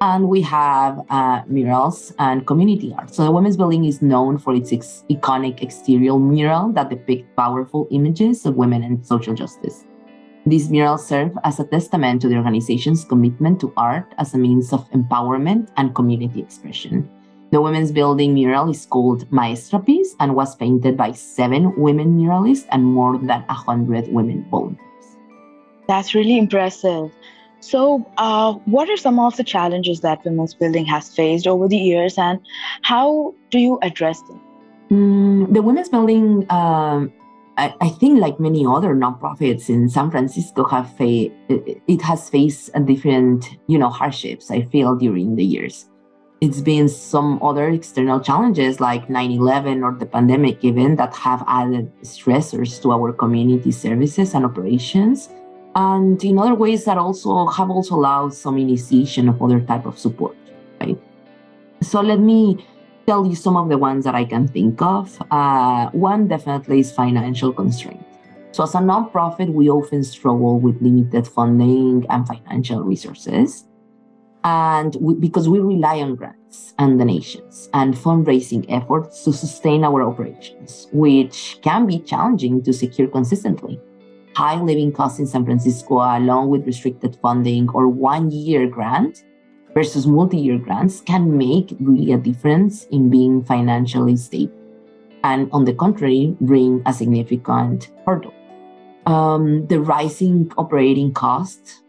And 0.00 0.28
we 0.28 0.42
have 0.42 1.04
uh, 1.10 1.42
murals 1.46 2.12
and 2.18 2.46
community 2.46 2.94
art. 2.96 3.14
So 3.14 3.24
the 3.24 3.30
women's 3.30 3.56
building 3.56 3.84
is 3.84 4.02
known 4.02 4.38
for 4.38 4.54
its 4.54 4.72
ex- 4.72 5.04
iconic 5.10 5.62
exterior 5.62 6.18
mural 6.18 6.72
that 6.72 6.90
depict 6.90 7.34
powerful 7.36 7.88
images 7.90 8.44
of 8.44 8.54
women 8.56 8.82
and 8.82 9.04
social 9.06 9.34
justice. 9.34 9.84
These 10.46 10.70
murals 10.70 11.06
serve 11.06 11.32
as 11.42 11.58
a 11.58 11.64
testament 11.64 12.20
to 12.22 12.28
the 12.28 12.36
organization's 12.36 13.04
commitment 13.04 13.60
to 13.60 13.72
art 13.76 14.14
as 14.18 14.34
a 14.34 14.38
means 14.38 14.72
of 14.72 14.88
empowerment 14.90 15.70
and 15.76 15.94
community 15.94 16.40
expression 16.40 17.08
The 17.54 17.60
women's 17.60 17.92
building 17.92 18.34
mural 18.34 18.68
is 18.68 18.84
called 18.84 19.30
MaestraPeace 19.30 20.16
and 20.18 20.34
was 20.34 20.56
painted 20.56 20.96
by 20.96 21.12
seven 21.12 21.72
women 21.80 22.18
muralists 22.18 22.66
and 22.72 22.84
more 22.84 23.16
than 23.16 23.42
100 23.42 24.12
women 24.12 24.44
volunteers. 24.50 25.16
That's 25.86 26.16
really 26.16 26.36
impressive. 26.36 27.12
So, 27.60 28.04
uh, 28.16 28.54
what 28.64 28.90
are 28.90 28.96
some 28.96 29.20
of 29.20 29.36
the 29.36 29.44
challenges 29.44 30.00
that 30.00 30.24
women's 30.24 30.52
building 30.52 30.84
has 30.86 31.14
faced 31.14 31.46
over 31.46 31.68
the 31.68 31.76
years, 31.76 32.18
and 32.18 32.40
how 32.82 33.32
do 33.50 33.60
you 33.60 33.78
address 33.82 34.20
them? 34.22 34.40
Mm, 34.90 35.54
the 35.54 35.62
women's 35.62 35.88
building, 35.88 36.50
um, 36.50 37.12
I, 37.56 37.72
I, 37.80 37.88
think, 37.88 38.18
like 38.18 38.40
many 38.40 38.66
other 38.66 38.96
nonprofits 38.96 39.68
in 39.68 39.88
San 39.88 40.10
Francisco, 40.10 40.64
have 40.64 40.90
fa- 40.96 41.30
it 41.48 42.02
has 42.02 42.28
faced 42.28 42.72
different, 42.84 43.46
you 43.68 43.78
know, 43.78 43.90
hardships. 43.90 44.50
I 44.50 44.62
feel 44.62 44.96
during 44.96 45.36
the 45.36 45.44
years 45.44 45.86
it's 46.44 46.60
been 46.60 46.90
some 46.90 47.42
other 47.42 47.70
external 47.70 48.20
challenges 48.20 48.78
like 48.78 49.08
9-11 49.08 49.82
or 49.82 49.98
the 49.98 50.04
pandemic 50.04 50.62
even 50.62 50.96
that 50.96 51.14
have 51.14 51.42
added 51.46 51.90
stressors 52.02 52.80
to 52.82 52.92
our 52.92 53.12
community 53.14 53.72
services 53.72 54.34
and 54.34 54.44
operations. 54.44 55.30
And 55.74 56.22
in 56.22 56.38
other 56.38 56.54
ways 56.54 56.84
that 56.84 56.98
also 56.98 57.46
have 57.46 57.70
also 57.70 57.94
allowed 57.94 58.34
some 58.34 58.58
initiation 58.58 59.30
of 59.30 59.42
other 59.42 59.60
type 59.60 59.86
of 59.86 59.98
support 59.98 60.36
right? 60.80 60.98
So 61.80 62.02
let 62.02 62.20
me 62.20 62.64
tell 63.06 63.26
you 63.26 63.34
some 63.34 63.56
of 63.56 63.68
the 63.68 63.78
ones 63.78 64.04
that 64.04 64.14
i 64.14 64.24
can 64.24 64.46
think 64.46 64.80
of. 64.82 65.20
Uh, 65.30 65.88
one 65.90 66.28
definitely 66.28 66.80
is 66.80 66.92
financial 66.92 67.52
constraint. 67.52 68.04
So 68.52 68.64
as 68.64 68.74
a 68.74 68.78
nonprofit 68.78 69.48
we 69.52 69.70
often 69.70 70.04
struggle 70.04 70.60
with 70.60 70.80
limited 70.82 71.26
funding 71.26 72.04
and 72.10 72.26
financial 72.26 72.82
resources 72.82 73.64
and 74.44 74.96
we, 75.00 75.14
because 75.14 75.48
we 75.48 75.58
rely 75.58 76.00
on 76.00 76.14
grants 76.16 76.74
and 76.78 76.98
donations 76.98 77.70
and 77.72 77.94
fundraising 77.94 78.64
efforts 78.68 79.24
to 79.24 79.32
sustain 79.32 79.84
our 79.84 80.02
operations, 80.02 80.86
which 80.92 81.58
can 81.62 81.86
be 81.86 81.98
challenging 82.00 82.62
to 82.62 82.72
secure 82.72 83.08
consistently. 83.08 83.80
High 84.36 84.60
living 84.60 84.92
costs 84.92 85.18
in 85.18 85.26
San 85.26 85.44
Francisco, 85.44 85.94
along 85.94 86.50
with 86.50 86.66
restricted 86.66 87.16
funding 87.22 87.70
or 87.70 87.88
one 87.88 88.30
year 88.30 88.66
grant 88.66 89.24
versus 89.72 90.06
multi 90.06 90.36
year 90.36 90.58
grants, 90.58 91.00
can 91.00 91.38
make 91.38 91.74
really 91.80 92.12
a 92.12 92.18
difference 92.18 92.84
in 92.86 93.08
being 93.08 93.42
financially 93.44 94.16
stable. 94.16 94.60
And 95.22 95.48
on 95.52 95.64
the 95.64 95.72
contrary, 95.72 96.36
bring 96.40 96.82
a 96.84 96.92
significant 96.92 97.90
hurdle. 98.04 98.34
Um, 99.06 99.66
the 99.68 99.80
rising 99.80 100.52
operating 100.58 101.14
costs 101.14 101.83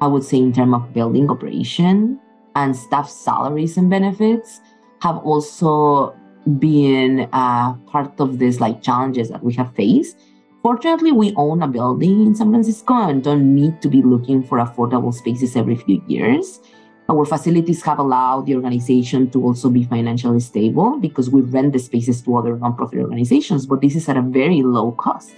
I 0.00 0.06
would 0.06 0.24
say, 0.24 0.38
in 0.38 0.52
terms 0.52 0.74
of 0.74 0.92
building 0.92 1.30
operation 1.30 2.20
and 2.54 2.74
staff 2.76 3.08
salaries 3.08 3.76
and 3.76 3.90
benefits, 3.90 4.60
have 5.02 5.18
also 5.18 6.14
been 6.58 7.28
uh, 7.32 7.74
part 7.86 8.18
of 8.20 8.38
these 8.38 8.60
like 8.60 8.82
challenges 8.82 9.28
that 9.28 9.42
we 9.42 9.52
have 9.54 9.74
faced. 9.74 10.18
Fortunately, 10.62 11.12
we 11.12 11.34
own 11.36 11.62
a 11.62 11.68
building 11.68 12.26
in 12.26 12.34
San 12.34 12.50
Francisco 12.50 12.94
and 12.94 13.22
don't 13.22 13.54
need 13.54 13.80
to 13.82 13.88
be 13.88 14.02
looking 14.02 14.42
for 14.42 14.58
affordable 14.58 15.14
spaces 15.14 15.56
every 15.56 15.76
few 15.76 16.02
years. 16.08 16.60
Our 17.08 17.24
facilities 17.24 17.82
have 17.82 17.98
allowed 18.00 18.46
the 18.46 18.54
organization 18.54 19.30
to 19.30 19.42
also 19.42 19.70
be 19.70 19.84
financially 19.84 20.40
stable 20.40 20.98
because 20.98 21.30
we 21.30 21.40
rent 21.40 21.72
the 21.72 21.78
spaces 21.78 22.20
to 22.22 22.36
other 22.36 22.56
nonprofit 22.56 23.00
organizations, 23.00 23.66
but 23.66 23.80
this 23.80 23.96
is 23.96 24.08
at 24.08 24.16
a 24.16 24.22
very 24.22 24.62
low 24.62 24.92
cost. 24.92 25.32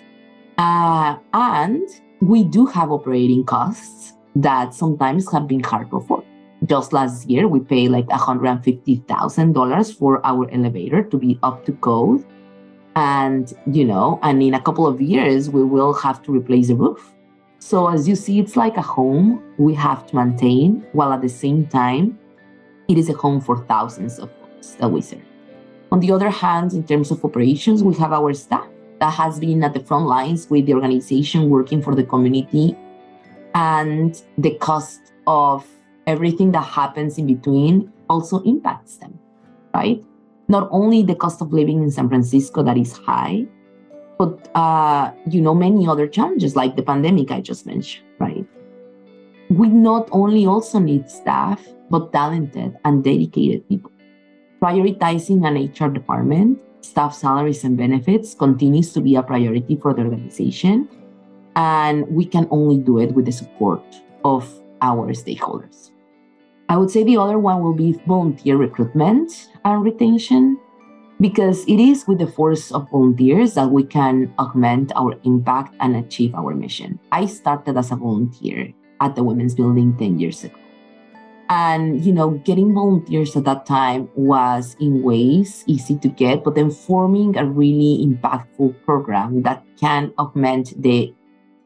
Uh, 0.59 1.17
and 1.33 1.89
we 2.21 2.43
do 2.43 2.67
have 2.67 2.91
operating 2.91 3.45
costs 3.45 4.15
that 4.37 4.75
sometimes 4.75 5.31
have 5.33 5.47
been 5.47 5.63
hard 5.63 5.91
to 5.91 5.97
afford. 5.97 6.25
Just 6.67 6.93
last 6.93 7.29
year, 7.29 7.49
we 7.49 7.61
paid 7.61 7.91
like 7.91 8.07
$150,000 8.09 9.99
for 9.99 10.25
our 10.27 10.51
elevator 10.51 11.03
to 11.03 11.17
be 11.17 11.39
up 11.43 11.65
to 11.65 11.73
code. 11.73 12.25
And, 12.97 13.53
you 13.67 13.85
know, 13.85 14.19
and 14.23 14.43
in 14.43 14.55
a 14.55 14.61
couple 14.61 14.87
of 14.87 15.01
years, 15.01 15.49
we 15.49 15.65
will 15.65 15.95
have 15.95 16.23
to 16.25 16.33
replace 16.33 16.69
the 16.69 16.75
roof. 16.75 17.15
So, 17.61 17.89
as 17.89 18.09
you 18.09 18.15
see, 18.15 18.41
it's 18.41 18.57
like 18.57 18.77
a 18.77 18.83
home 18.83 19.43
we 19.59 19.75
have 19.75 20.07
to 20.09 20.17
maintain, 20.17 20.85
while 20.93 21.13
at 21.13 21.23
the 21.23 21.29
same 21.29 21.67
time, 21.67 22.19
it 22.89 22.99
is 22.99 23.09
a 23.09 23.15
home 23.15 23.41
for 23.41 23.65
thousands 23.67 24.19
of 24.19 24.31
folks 24.41 24.73
that 24.75 24.89
we 24.89 25.01
serve. 25.01 25.21
On 25.93 26.01
the 26.01 26.13
other 26.13 26.31
hand, 26.31 26.73
in 26.73 26.85
terms 26.85 27.11
of 27.11 27.25
operations, 27.25 27.83
we 27.83 27.95
have 27.95 28.13
our 28.13 28.33
staff 28.35 28.67
that 28.99 29.13
has 29.13 29.41
been 29.41 29.65
at 29.65 29.73
the 29.73 29.81
front 29.81 30.07
lines 30.07 30.49
with 30.51 30.67
the 30.67 30.75
organization 30.75 31.49
working 31.49 31.83
for 31.83 31.95
the 31.95 32.05
community 32.05 32.77
and 33.55 34.23
the 34.39 34.55
cost 34.57 35.13
of 35.27 35.67
everything 36.07 36.53
that 36.53 36.65
happens 36.65 37.19
in 37.19 37.27
between 37.27 37.93
also 38.09 38.43
impacts 38.43 38.97
them, 38.97 39.19
right? 39.75 40.03
Not 40.49 40.69
only 40.71 41.03
the 41.03 41.15
cost 41.15 41.41
of 41.41 41.53
living 41.53 41.83
in 41.83 41.91
San 41.91 42.09
Francisco 42.09 42.63
that 42.63 42.77
is 42.77 42.97
high, 42.97 43.47
but 44.19 44.51
uh, 44.55 45.13
you 45.31 45.41
know 45.41 45.55
many 45.55 45.87
other 45.87 46.07
challenges 46.07 46.57
like 46.57 46.77
the 46.77 46.83
pandemic 46.83 47.31
I 47.31 47.41
just 47.41 47.67
mentioned, 47.67 48.05
right? 48.19 48.45
We 49.49 49.69
not 49.69 50.09
only 50.13 50.47
also 50.47 50.79
need 50.79 51.09
staff, 51.11 51.65
but 51.91 52.13
talented 52.13 52.77
and 52.85 53.03
dedicated 53.03 53.69
people. 53.69 53.91
Prioritizing 54.63 55.47
an 55.47 55.57
HR 55.57 55.91
department, 55.91 56.61
staff 56.83 57.15
salaries 57.15 57.65
and 57.65 57.77
benefits 57.77 58.35
continues 58.35 58.93
to 58.93 59.01
be 59.01 59.17
a 59.17 59.23
priority 59.23 59.77
for 59.77 59.95
the 59.95 60.03
organization 60.03 60.89
and 61.57 62.07
we 62.09 62.25
can 62.25 62.47
only 62.51 62.79
do 62.79 62.99
it 62.99 63.13
with 63.13 63.27
the 63.27 63.33
support 63.33 63.83
of 64.25 64.49
our 64.83 65.13
stakeholders. 65.13 65.91
I 66.69 66.77
would 66.77 66.91
say 66.91 67.03
the 67.03 67.17
other 67.17 67.39
one 67.39 67.63
will 67.63 67.75
be 67.75 68.01
volunteer 68.07 68.57
recruitment 68.57 69.51
and 69.65 69.83
retention, 69.83 70.59
because 71.21 71.65
it 71.67 71.79
is 71.79 72.07
with 72.07 72.19
the 72.19 72.27
force 72.27 72.73
of 72.73 72.89
volunteers 72.91 73.55
that 73.55 73.71
we 73.71 73.83
can 73.83 74.33
augment 74.39 74.91
our 74.97 75.19
impact 75.25 75.75
and 75.81 75.97
achieve 75.97 76.35
our 76.35 76.55
mission. 76.55 76.99
I 77.13 77.27
started 77.27 77.77
as 77.77 77.91
a 77.91 77.97
volunteer 77.97 78.73
at 79.01 79.17
the 79.17 79.25
Women's 79.25 79.55
Building 79.55 79.97
10 79.99 80.19
years 80.19 80.45
ago. 80.45 80.55
And, 81.51 82.03
you 82.05 82.13
know, 82.13 82.31
getting 82.45 82.73
volunteers 82.73 83.35
at 83.37 83.45
that 83.45 83.67
time 83.67 84.09
was 84.15 84.77
in 84.79 85.03
ways 85.03 85.65
easy 85.67 85.99
to 85.99 86.09
get, 86.09 86.45
but 86.45 86.55
then 86.55 86.71
forming 86.71 87.37
a 87.37 87.45
really 87.45 88.07
impactful 88.07 88.83
program 88.85 89.43
that 89.43 89.65
can 89.77 90.15
augment 90.17 90.81
the 90.81 91.13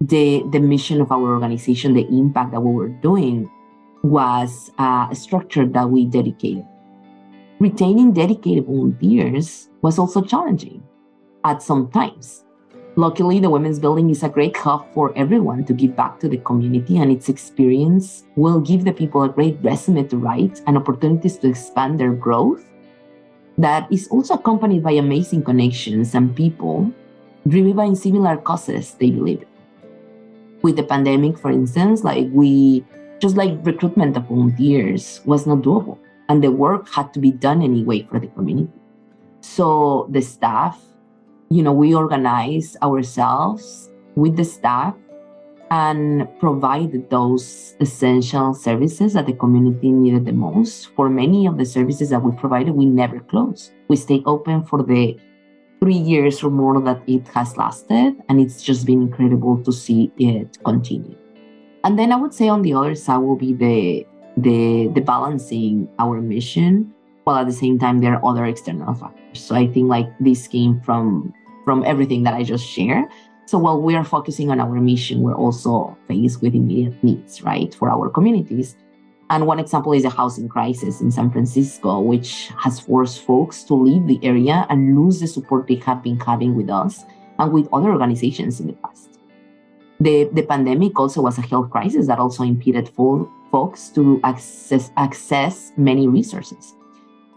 the 0.01 0.45
the 0.51 0.61
mission 0.61 1.01
of 1.01 1.13
our 1.13 1.35
organization, 1.35 1.95
the 1.95 2.07
impact 2.09 2.53
that 2.53 2.61
we 2.61 2.73
were 2.73 2.89
doing, 2.89 3.51
was 4.03 4.71
a 4.79 5.09
structure 5.13 5.67
that 5.67 5.89
we 5.89 6.05
dedicated. 6.07 6.67
Retaining 7.61 8.13
dedicated 8.13 8.67
volunteers 8.67 9.71
was 9.83 9.99
also 9.99 10.23
challenging 10.23 10.83
at 11.45 11.63
some 11.63 11.91
times. 11.91 12.45
Luckily, 12.97 13.41
the 13.41 13.51
Women's 13.51 13.81
Building 13.81 14.11
is 14.11 14.23
a 14.23 14.29
great 14.29 14.57
hub 14.57 14.87
for 14.95 15.13
everyone 15.17 15.65
to 15.65 15.73
give 15.73 15.97
back 15.97 16.21
to 16.21 16.29
the 16.29 16.37
community, 16.39 16.99
and 16.99 17.11
its 17.11 17.29
experience 17.29 18.25
will 18.37 18.61
give 18.61 18.85
the 18.85 18.93
people 18.93 19.23
a 19.23 19.29
great 19.29 19.59
resume 19.63 20.07
to 20.07 20.17
write 20.17 20.63
and 20.67 20.77
opportunities 20.77 21.37
to 21.39 21.49
expand 21.49 21.99
their 21.99 22.13
growth. 22.13 22.65
That 23.59 23.91
is 23.91 24.07
also 24.09 24.35
accompanied 24.35 24.83
by 24.83 24.93
amazing 24.93 25.43
connections 25.43 26.15
and 26.15 26.37
people 26.37 26.93
driven 27.49 27.75
by 27.75 27.93
similar 27.95 28.37
causes 28.37 28.95
they 28.95 29.11
believe 29.11 29.43
in 29.43 29.54
with 30.65 30.77
the 30.77 30.83
pandemic, 30.83 31.39
for 31.39 31.51
instance, 31.51 32.03
like 32.03 32.27
we 32.33 32.83
just 33.21 33.37
like 33.37 33.53
recruitment 33.63 34.17
of 34.17 34.25
volunteers 34.25 35.21
was 35.27 35.47
not 35.47 35.59
doable. 35.59 35.99
And 36.31 36.43
the 36.43 36.51
work 36.51 36.89
had 36.89 37.13
to 37.13 37.21
be 37.21 37.31
done 37.31 37.63
anyway 37.63 38.03
for 38.03 38.19
the 38.19 38.29
community. 38.29 38.73
So 39.43 40.09
the 40.11 40.23
staff, 40.23 40.81
you 41.51 41.63
know, 41.63 41.73
we 41.73 41.95
organized 41.95 42.79
ourselves 42.83 43.91
with 44.17 44.37
the 44.37 44.45
staff 44.45 44.97
and 45.71 46.27
provided 46.41 47.11
those 47.11 47.77
essential 47.81 48.55
services 48.55 49.13
that 49.13 49.27
the 49.27 49.35
community 49.35 49.93
needed 49.93 50.25
the 50.25 50.33
most. 50.33 50.89
For 50.97 51.11
many 51.11 51.47
of 51.47 51.59
the 51.59 51.67
services 51.67 52.09
that 52.09 52.23
we 52.23 52.33
provided, 52.33 52.73
we 52.75 52.87
never 52.87 53.21
closed. 53.21 53.73
We 53.89 53.97
stayed 53.97 54.23
open 54.25 54.65
for 54.65 54.83
the 54.83 55.19
three 55.85 55.95
years 55.95 56.43
or 56.43 56.51
more 56.51 56.81
that 56.81 57.03
it 57.07 57.29
has 57.29 57.59
lasted. 57.59 58.17
And 58.31 58.41
it's 58.41 58.63
just 58.63 58.87
been 58.87 59.03
incredible 59.03 59.63
to 59.65 59.71
see 59.71 60.11
it 60.17 60.57
continue. 60.65 61.15
And 61.85 61.99
then 61.99 62.11
I 62.11 62.17
would 62.17 62.33
say 62.33 62.49
on 62.49 62.63
the 62.63 62.73
other 62.73 62.95
side 62.95 63.19
will 63.19 63.37
be 63.37 63.53
the 63.53 64.07
the 64.39 64.89
the 64.95 65.03
balancing 65.03 65.87
our 65.99 66.21
mission 66.23 66.93
while 67.25 67.37
at 67.37 67.47
the 67.47 67.53
same 67.53 67.79
time 67.79 67.99
there 67.99 68.15
are 68.17 68.25
other 68.25 68.47
external 68.47 68.95
factors. 68.95 69.45
So 69.45 69.55
I 69.55 69.67
think 69.67 69.91
like 69.91 70.09
this 70.21 70.49
came 70.49 70.81
from 70.81 71.35
from 71.67 71.85
everything 71.85 72.23
that 72.23 72.33
I 72.33 72.45
just 72.45 72.67
shared. 72.67 73.05
So 73.45 73.59
while 73.59 73.79
we 73.79 73.95
are 73.95 74.05
focusing 74.05 74.51
on 74.51 74.61
our 74.61 74.81
mission, 74.81 75.21
we're 75.21 75.37
also 75.37 75.99
faced 76.09 76.41
with 76.41 76.55
immediate 76.55 76.97
needs, 77.05 77.43
right, 77.43 77.75
for 77.75 77.91
our 77.91 78.09
communities. 78.09 78.75
And 79.31 79.47
one 79.47 79.59
example 79.59 79.93
is 79.93 80.05
a 80.05 80.11
housing 80.11 80.49
crisis 80.49 81.01
in 81.01 81.11
San 81.11 81.31
Francisco, 81.31 82.01
which 82.01 82.51
has 82.59 82.79
forced 82.79 83.23
folks 83.23 83.63
to 83.65 83.75
leave 83.75 84.07
the 84.07 84.21
area 84.23 84.67
and 84.69 84.97
lose 84.97 85.21
the 85.21 85.27
support 85.27 85.67
they 85.67 85.77
have 85.77 86.03
been 86.03 86.21
having 86.21 86.55
with 86.55 86.69
us 86.69 87.05
and 87.39 87.53
with 87.53 87.69
other 87.73 87.91
organizations 87.91 88.61
in 88.61 88.67
the 88.67 88.75
past. 88.75 89.19
The, 90.01 90.29
the 90.33 90.43
pandemic 90.43 90.99
also 90.99 91.23
was 91.23 91.39
a 91.39 91.43
health 91.43 91.71
crisis 91.71 92.07
that 92.09 92.19
also 92.19 92.43
impeded 92.45 92.89
for 92.91 93.31
folks 93.51 93.89
to 93.91 94.21
access, 94.25 94.91
access 94.97 95.73
many 95.77 96.09
resources. 96.09 96.75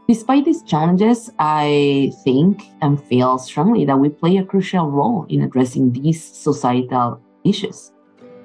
Despite 0.07 0.45
these 0.45 0.63
challenges, 0.63 1.29
I 1.37 2.13
think 2.23 2.63
and 2.81 3.01
feel 3.03 3.37
strongly 3.37 3.85
that 3.85 3.99
we 3.99 4.09
play 4.09 4.37
a 4.37 4.43
crucial 4.43 4.89
role 4.89 5.25
in 5.29 5.41
addressing 5.41 5.91
these 5.91 6.23
societal 6.23 7.21
issues, 7.43 7.91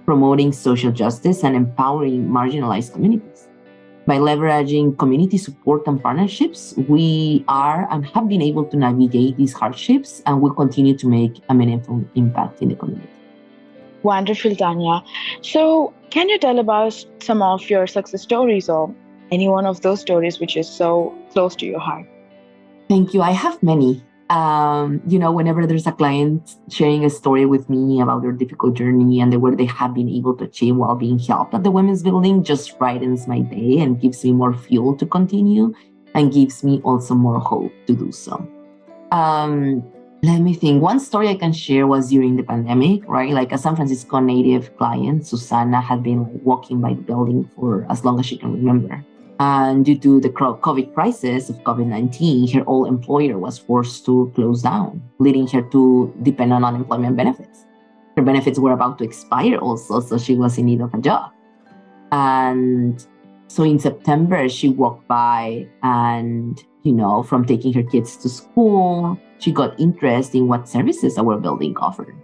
promoting 0.05 0.53
social 0.53 0.93
justice 0.93 1.45
and 1.45 1.55
empowering 1.55 2.29
marginalized 2.29 2.93
communities. 2.93 3.32
By 4.05 4.19
leveraging 4.19 4.99
community 4.99 5.39
support 5.39 5.87
and 5.87 6.03
partnerships, 6.03 6.75
we 6.89 7.45
are 7.47 7.87
and 7.91 8.05
have 8.07 8.29
been 8.29 8.43
able 8.43 8.65
to 8.65 8.77
navigate 8.77 9.37
these 9.37 9.53
hardships 9.53 10.23
and 10.27 10.41
will 10.41 10.55
continue 10.55 10.97
to 10.97 11.07
make 11.07 11.41
a 11.49 11.55
meaningful 11.55 12.05
impact 12.17 12.63
in 12.63 12.69
the 12.71 12.75
community. 12.75 13.09
Wonderful, 14.03 14.57
Tania. 14.57 15.05
So, 15.43 15.95
can 16.11 16.29
you 16.29 16.39
tell 16.39 16.59
about 16.59 17.05
some 17.21 17.43
of 17.43 17.71
your 17.71 17.87
success 17.87 18.23
stories 18.23 18.69
or 18.69 18.93
any 19.31 19.49
one 19.49 19.67
of 19.67 19.81
those 19.83 20.01
stories 20.01 20.41
which 20.41 20.57
is 20.57 20.69
so 20.69 21.17
close 21.33 21.55
to 21.57 21.67
your 21.67 21.79
heart? 21.79 22.07
Thank 22.89 23.15
you. 23.15 23.23
I 23.23 23.31
have 23.31 23.63
many. 23.63 24.03
Um, 24.33 25.03
you 25.07 25.19
know, 25.19 25.31
whenever 25.31 25.67
there's 25.67 25.87
a 25.87 25.93
client 25.93 26.57
sharing 26.71 27.05
a 27.05 27.11
story 27.11 27.45
with 27.45 27.69
me 27.69 28.01
about 28.01 28.23
their 28.23 28.33
difficult 28.33 28.73
journey 28.73 29.21
and 29.21 29.31
the 29.31 29.39
work 29.39 29.59
they 29.59 29.67
have 29.67 29.93
been 29.93 30.09
able 30.09 30.35
to 30.39 30.45
achieve 30.45 30.75
while 30.77 30.95
being 30.95 31.19
helped 31.19 31.53
at 31.53 31.65
the 31.65 31.71
women's 31.71 32.03
building, 32.03 32.43
just 32.43 32.79
brightens 32.79 33.29
my 33.29 33.41
day 33.41 33.79
and 33.81 34.01
gives 34.01 34.25
me 34.25 34.33
more 34.33 34.55
fuel 34.55 34.97
to 34.97 35.05
continue 35.05 35.75
and 36.15 36.33
gives 36.33 36.65
me 36.65 36.81
also 36.83 37.15
more 37.15 37.39
hope 37.39 37.73
to 37.87 37.93
do 37.95 38.11
so. 38.11 38.41
Um, 39.11 39.85
let 40.23 40.39
me 40.39 40.55
think. 40.55 40.81
One 40.81 40.99
story 40.99 41.29
I 41.29 41.35
can 41.35 41.53
share 41.53 41.87
was 41.87 42.09
during 42.09 42.37
the 42.37 42.43
pandemic, 42.43 43.07
right? 43.07 43.35
Like 43.35 43.53
a 43.53 43.59
San 43.59 43.77
Francisco 43.77 44.19
native 44.19 44.75
client, 44.79 45.27
Susana, 45.27 45.83
had 45.83 46.03
been 46.03 46.23
like 46.23 46.43
walking 46.43 46.81
by 46.81 46.95
the 46.95 47.03
building 47.03 47.51
for 47.55 47.85
as 47.91 48.03
long 48.03 48.19
as 48.19 48.25
she 48.25 48.39
can 48.39 48.55
remember. 48.55 49.05
And 49.41 49.85
due 49.85 49.99
to 49.99 50.21
the 50.21 50.29
COVID 50.29 50.95
crisis 50.95 51.49
of 51.49 51.57
COVID 51.65 51.87
19, 51.87 52.49
her 52.53 52.65
old 52.67 52.87
employer 52.87 53.39
was 53.39 53.59
forced 53.59 54.05
to 54.07 54.31
close 54.35 54.63
down, 54.63 55.03
leading 55.19 55.47
her 55.49 55.63
to 55.63 56.15
depend 56.23 56.53
on 56.53 56.65
unemployment 56.65 57.17
benefits. 57.17 57.67
Her 58.17 58.23
benefits 58.23 58.59
were 58.59 58.73
about 58.73 58.99
to 58.99 59.05
expire 59.05 59.57
also, 59.57 60.01
so 60.01 60.19
she 60.19 60.35
was 60.35 60.59
in 60.59 60.67
need 60.67 60.81
of 60.81 60.93
a 60.95 60.99
job. 60.99 61.33
And 62.13 63.05
so 63.49 63.65
in 63.65 63.79
September, 63.79 64.49
she 64.49 64.69
walked 64.69 65.09
by 65.09 65.67
and, 65.83 66.63
you 66.83 66.93
know, 66.93 67.23
from 67.23 67.45
taking 67.45 67.73
her 67.73 67.83
kids 67.83 68.17
to 68.19 68.29
school, 68.29 69.19
she 69.39 69.51
got 69.51 69.79
interest 69.81 70.35
in 70.35 70.47
what 70.47 70.69
services 70.69 71.19
our 71.19 71.39
building 71.39 71.77
offered. 71.79 72.15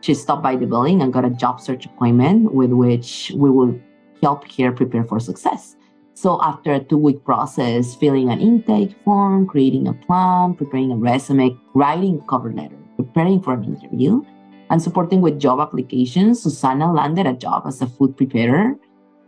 She 0.00 0.14
stopped 0.14 0.42
by 0.42 0.56
the 0.56 0.66
building 0.66 1.02
and 1.02 1.12
got 1.12 1.24
a 1.24 1.30
job 1.30 1.60
search 1.60 1.86
appointment 1.86 2.52
with 2.52 2.72
which 2.72 3.32
we 3.34 3.50
will 3.50 3.78
help 4.22 4.50
her 4.52 4.72
prepare 4.72 5.04
for 5.04 5.18
success. 5.18 5.76
So 6.20 6.42
after 6.42 6.72
a 6.72 6.82
two-week 6.82 7.24
process, 7.24 7.94
filling 7.94 8.28
an 8.28 8.40
intake 8.40 8.96
form, 9.04 9.46
creating 9.46 9.86
a 9.86 9.92
plan, 9.92 10.54
preparing 10.54 10.90
a 10.90 10.96
resume, 10.96 11.56
writing 11.74 12.18
a 12.18 12.26
cover 12.26 12.52
letter, 12.52 12.74
preparing 12.96 13.40
for 13.40 13.54
an 13.54 13.62
interview, 13.62 14.24
and 14.68 14.82
supporting 14.82 15.20
with 15.20 15.38
job 15.38 15.60
applications, 15.60 16.42
Susana 16.42 16.92
landed 16.92 17.28
a 17.28 17.34
job 17.34 17.68
as 17.68 17.80
a 17.82 17.86
food 17.86 18.16
preparer 18.16 18.74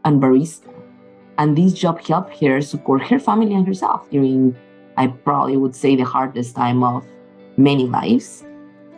and 0.04 0.20
barista. 0.20 0.66
And 1.38 1.56
this 1.56 1.74
job 1.74 2.00
helped 2.00 2.36
her 2.42 2.60
support 2.60 3.02
her 3.02 3.20
family 3.20 3.54
and 3.54 3.64
herself 3.64 4.10
during, 4.10 4.56
I 4.96 5.06
probably 5.06 5.56
would 5.56 5.76
say, 5.76 5.94
the 5.94 6.02
hardest 6.02 6.56
time 6.56 6.82
of 6.82 7.06
many 7.56 7.86
lives, 7.86 8.44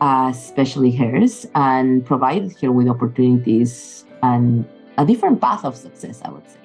uh, 0.01 0.33
especially 0.33 0.93
hers, 0.93 1.45
and 1.55 2.07
provided 2.07 2.59
her 2.63 2.73
with 2.73 2.89
opportunities 2.89 4.07
and 4.23 4.65
a 4.97 5.05
different 5.05 5.43
path 5.43 5.67
of 5.67 5.77
success, 5.77 6.23
I 6.25 6.31
would 6.31 6.49
say. 6.49 6.62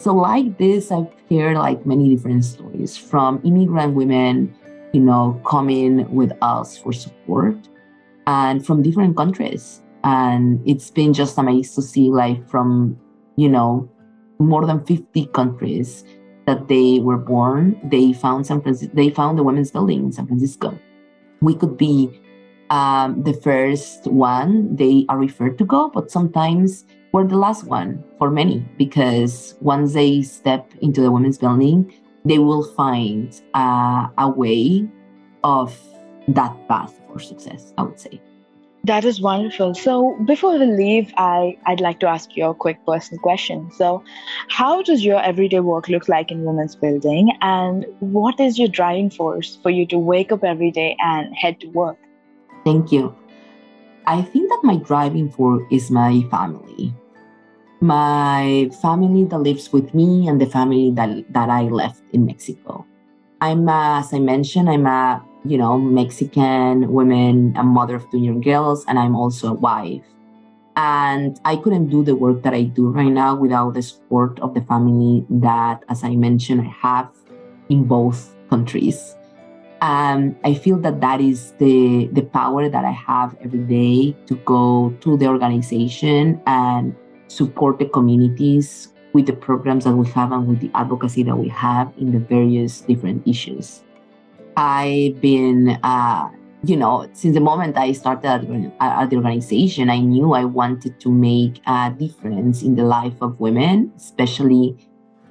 So, 0.00 0.14
like 0.14 0.56
this, 0.56 0.90
I've 0.90 1.12
heard 1.28 1.58
like 1.58 1.84
many 1.84 2.08
different 2.08 2.42
stories 2.46 2.96
from 2.96 3.38
immigrant 3.44 3.92
women, 3.92 4.56
you 4.94 5.00
know, 5.00 5.38
coming 5.44 6.10
with 6.10 6.32
us 6.40 6.78
for 6.78 6.90
support 6.90 7.68
and 8.26 8.64
from 8.64 8.80
different 8.80 9.14
countries. 9.14 9.82
And 10.02 10.66
it's 10.66 10.90
been 10.90 11.12
just 11.12 11.36
amazing 11.36 11.74
to 11.74 11.82
see 11.82 12.08
like 12.08 12.48
from, 12.48 12.98
you 13.36 13.50
know, 13.50 13.90
more 14.38 14.64
than 14.64 14.82
50 14.86 15.26
countries 15.34 16.02
that 16.46 16.66
they 16.66 17.00
were 17.00 17.18
born. 17.18 17.78
They 17.84 18.14
found 18.14 18.46
San 18.46 18.62
Francisco, 18.62 18.94
they 18.94 19.10
found 19.10 19.38
the 19.38 19.42
women's 19.42 19.70
building 19.70 20.04
in 20.04 20.12
San 20.12 20.26
Francisco. 20.26 20.78
We 21.42 21.54
could 21.54 21.76
be 21.76 22.08
um, 22.70 23.22
the 23.22 23.34
first 23.34 24.06
one 24.06 24.74
they 24.76 25.04
are 25.08 25.18
referred 25.18 25.58
to 25.58 25.64
go, 25.64 25.90
but 25.90 26.10
sometimes 26.10 26.84
we're 27.12 27.26
the 27.26 27.36
last 27.36 27.64
one 27.64 28.02
for 28.18 28.30
many 28.30 28.64
because 28.78 29.56
once 29.60 29.94
they 29.94 30.22
step 30.22 30.72
into 30.80 31.00
the 31.00 31.10
women's 31.10 31.38
building, 31.38 31.92
they 32.24 32.38
will 32.38 32.64
find 32.74 33.40
uh, 33.54 34.08
a 34.18 34.30
way 34.30 34.88
of 35.42 35.76
that 36.28 36.56
path 36.68 36.94
for 37.08 37.18
success, 37.18 37.74
I 37.76 37.82
would 37.82 37.98
say. 37.98 38.20
That 38.84 39.04
is 39.04 39.20
wonderful. 39.20 39.74
So 39.74 40.16
before 40.24 40.58
we 40.58 40.64
leave, 40.64 41.12
I, 41.18 41.58
I'd 41.66 41.80
like 41.80 42.00
to 42.00 42.06
ask 42.06 42.34
you 42.34 42.46
a 42.46 42.54
quick 42.54 42.78
personal 42.86 43.20
question. 43.20 43.70
So 43.72 44.02
how 44.48 44.80
does 44.82 45.04
your 45.04 45.20
everyday 45.20 45.60
work 45.60 45.88
look 45.88 46.08
like 46.08 46.30
in 46.30 46.44
women's 46.44 46.76
building 46.76 47.36
and 47.42 47.84
what 47.98 48.40
is 48.40 48.58
your 48.58 48.68
driving 48.68 49.10
force 49.10 49.58
for 49.62 49.70
you 49.70 49.84
to 49.88 49.98
wake 49.98 50.32
up 50.32 50.44
every 50.44 50.70
day 50.70 50.96
and 51.00 51.34
head 51.34 51.60
to 51.60 51.66
work? 51.68 51.98
Thank 52.64 52.92
you. 52.92 53.14
I 54.06 54.22
think 54.22 54.48
that 54.50 54.60
my 54.62 54.76
driving 54.76 55.30
force 55.30 55.62
is 55.70 55.90
my 55.90 56.22
family 56.30 56.94
my 57.80 58.70
family 58.82 59.24
that 59.24 59.38
lives 59.38 59.72
with 59.72 59.94
me 59.94 60.28
and 60.28 60.40
the 60.40 60.46
family 60.46 60.90
that, 60.92 61.32
that 61.32 61.48
I 61.48 61.62
left 61.62 62.02
in 62.12 62.26
Mexico. 62.26 62.86
I'm, 63.40 63.68
a, 63.68 64.00
as 64.00 64.12
I 64.12 64.18
mentioned, 64.18 64.68
I'm 64.68 64.86
a, 64.86 65.24
you 65.44 65.56
know, 65.56 65.78
Mexican 65.78 66.92
woman, 66.92 67.54
a 67.56 67.64
mother 67.64 67.96
of 67.96 68.10
two 68.10 68.18
young 68.18 68.42
girls, 68.42 68.84
and 68.86 68.98
I'm 68.98 69.16
also 69.16 69.48
a 69.48 69.54
wife. 69.54 70.02
And 70.76 71.40
I 71.44 71.56
couldn't 71.56 71.88
do 71.88 72.04
the 72.04 72.14
work 72.14 72.42
that 72.42 72.52
I 72.52 72.64
do 72.64 72.88
right 72.88 73.08
now 73.08 73.34
without 73.34 73.74
the 73.74 73.82
support 73.82 74.38
of 74.40 74.54
the 74.54 74.60
family 74.62 75.24
that, 75.30 75.82
as 75.88 76.04
I 76.04 76.16
mentioned, 76.16 76.60
I 76.60 76.74
have 76.82 77.10
in 77.70 77.84
both 77.84 78.36
countries. 78.50 79.16
Um, 79.80 80.36
I 80.44 80.54
feel 80.54 80.76
that 80.78 81.00
that 81.00 81.20
is 81.20 81.52
the 81.58 82.08
the 82.12 82.22
power 82.22 82.68
that 82.68 82.84
I 82.84 82.92
have 82.92 83.34
every 83.40 83.64
day 83.64 84.14
to 84.26 84.36
go 84.44 84.94
to 85.00 85.16
the 85.16 85.26
organization 85.26 86.40
and 86.46 86.94
support 87.28 87.78
the 87.78 87.86
communities 87.86 88.92
with 89.12 89.26
the 89.26 89.32
programs 89.32 89.84
that 89.84 89.96
we 89.96 90.06
have 90.08 90.32
and 90.32 90.46
with 90.46 90.60
the 90.60 90.70
advocacy 90.74 91.22
that 91.24 91.36
we 91.36 91.48
have 91.48 91.92
in 91.98 92.12
the 92.12 92.18
various 92.18 92.82
different 92.82 93.26
issues. 93.26 93.82
I've 94.56 95.20
been, 95.20 95.78
uh, 95.82 96.28
you 96.64 96.76
know, 96.76 97.08
since 97.12 97.34
the 97.34 97.40
moment 97.40 97.78
I 97.78 97.92
started 97.92 98.72
at 98.80 99.10
the 99.10 99.16
organization, 99.16 99.88
I 99.88 100.00
knew 100.00 100.34
I 100.34 100.44
wanted 100.44 101.00
to 101.00 101.10
make 101.10 101.60
a 101.66 101.90
difference 101.96 102.62
in 102.62 102.76
the 102.76 102.84
life 102.84 103.16
of 103.22 103.40
women, 103.40 103.92
especially 103.96 104.76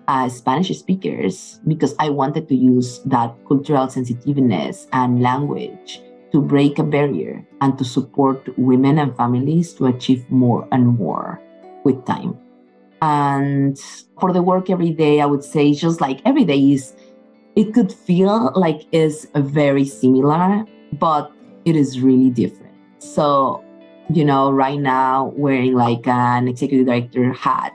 uh, 0.09 0.27
Spanish 0.27 0.73
speakers, 0.73 1.61
because 1.67 1.93
I 1.99 2.09
wanted 2.09 2.49
to 2.49 2.55
use 2.55 2.99
that 3.05 3.29
cultural 3.47 3.87
sensitiveness 3.87 4.87
and 4.91 5.21
language 5.21 6.01
to 6.31 6.41
break 6.41 6.79
a 6.79 6.83
barrier 6.83 7.45
and 7.61 7.77
to 7.77 7.85
support 7.85 8.49
women 8.57 8.97
and 8.97 9.15
families 9.15 9.71
to 9.75 9.85
achieve 9.85 10.25
more 10.31 10.67
and 10.71 10.97
more 10.97 11.39
with 11.83 12.03
time. 12.05 12.35
And 13.03 13.77
for 14.19 14.33
the 14.33 14.41
work 14.41 14.71
every 14.71 14.89
day, 14.89 15.21
I 15.21 15.27
would 15.27 15.43
say 15.43 15.73
just 15.73 16.01
like 16.01 16.21
every 16.25 16.43
day 16.43 16.57
is, 16.73 16.95
it 17.55 17.73
could 17.75 17.93
feel 17.93 18.51
like 18.55 18.87
is 18.91 19.27
very 19.35 19.85
similar, 19.85 20.65
but 20.93 21.31
it 21.65 21.75
is 21.75 22.01
really 22.01 22.31
different. 22.31 22.73
So, 22.97 23.63
you 24.11 24.25
know, 24.25 24.49
right 24.49 24.79
now 24.79 25.33
wearing 25.37 25.75
like 25.75 26.07
an 26.07 26.47
executive 26.47 26.87
director 26.87 27.31
hat, 27.31 27.73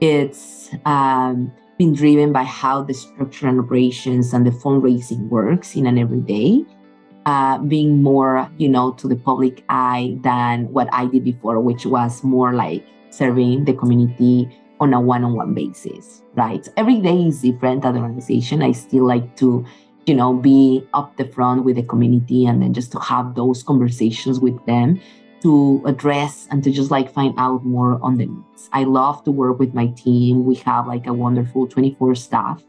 it's 0.00 0.70
um, 0.86 1.52
been 1.78 1.92
driven 1.92 2.32
by 2.32 2.44
how 2.44 2.82
the 2.82 2.94
structure 2.94 3.48
and 3.48 3.60
operations 3.60 4.32
and 4.32 4.46
the 4.46 4.50
fundraising 4.50 5.28
works 5.28 5.74
in 5.76 5.86
an 5.86 5.98
everyday. 5.98 6.64
Uh, 7.26 7.56
being 7.56 8.02
more, 8.02 8.50
you 8.58 8.68
know, 8.68 8.92
to 8.92 9.08
the 9.08 9.16
public 9.16 9.64
eye 9.70 10.18
than 10.20 10.70
what 10.72 10.86
I 10.92 11.06
did 11.06 11.24
before, 11.24 11.58
which 11.58 11.86
was 11.86 12.22
more 12.22 12.52
like 12.52 12.84
serving 13.08 13.64
the 13.64 13.72
community 13.72 14.46
on 14.78 14.92
a 14.92 15.00
one-on-one 15.00 15.54
basis, 15.54 16.22
right? 16.34 16.68
Every 16.76 17.00
day 17.00 17.28
is 17.28 17.40
different 17.40 17.84
at 17.84 17.94
the 17.94 18.00
organization. 18.00 18.62
I 18.62 18.72
still 18.72 19.06
like 19.06 19.36
to, 19.36 19.64
you 20.04 20.14
know, 20.14 20.34
be 20.34 20.86
up 20.92 21.16
the 21.16 21.24
front 21.24 21.64
with 21.64 21.76
the 21.76 21.82
community 21.82 22.44
and 22.44 22.60
then 22.60 22.74
just 22.74 22.92
to 22.92 22.98
have 22.98 23.34
those 23.34 23.62
conversations 23.62 24.38
with 24.38 24.62
them 24.66 25.00
to 25.44 25.82
address 25.84 26.48
and 26.50 26.64
to 26.64 26.70
just 26.70 26.90
like 26.90 27.12
find 27.12 27.34
out 27.36 27.64
more 27.64 28.00
on 28.02 28.16
the 28.16 28.24
needs. 28.24 28.70
I 28.72 28.84
love 28.84 29.22
to 29.24 29.30
work 29.30 29.58
with 29.58 29.74
my 29.74 29.88
team. 29.88 30.46
We 30.46 30.54
have 30.64 30.86
like 30.86 31.06
a 31.06 31.12
wonderful 31.12 31.68
24 31.68 32.14
staff 32.14 32.64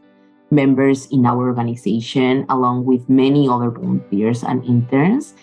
members 0.50 1.06
in 1.06 1.24
our 1.24 1.48
organization, 1.48 2.44
along 2.50 2.84
with 2.84 3.08
many 3.08 3.48
other 3.48 3.70
volunteers 3.70 4.44
and 4.44 4.62
interns 4.64 5.34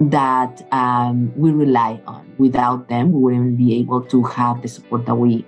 that 0.00 0.66
um, 0.72 1.30
we 1.36 1.50
rely 1.50 2.00
on. 2.06 2.26
Without 2.38 2.88
them, 2.88 3.12
we 3.12 3.20
wouldn't 3.20 3.58
be 3.58 3.78
able 3.78 4.00
to 4.06 4.22
have 4.24 4.62
the 4.62 4.68
support 4.68 5.04
that 5.04 5.14
we 5.14 5.44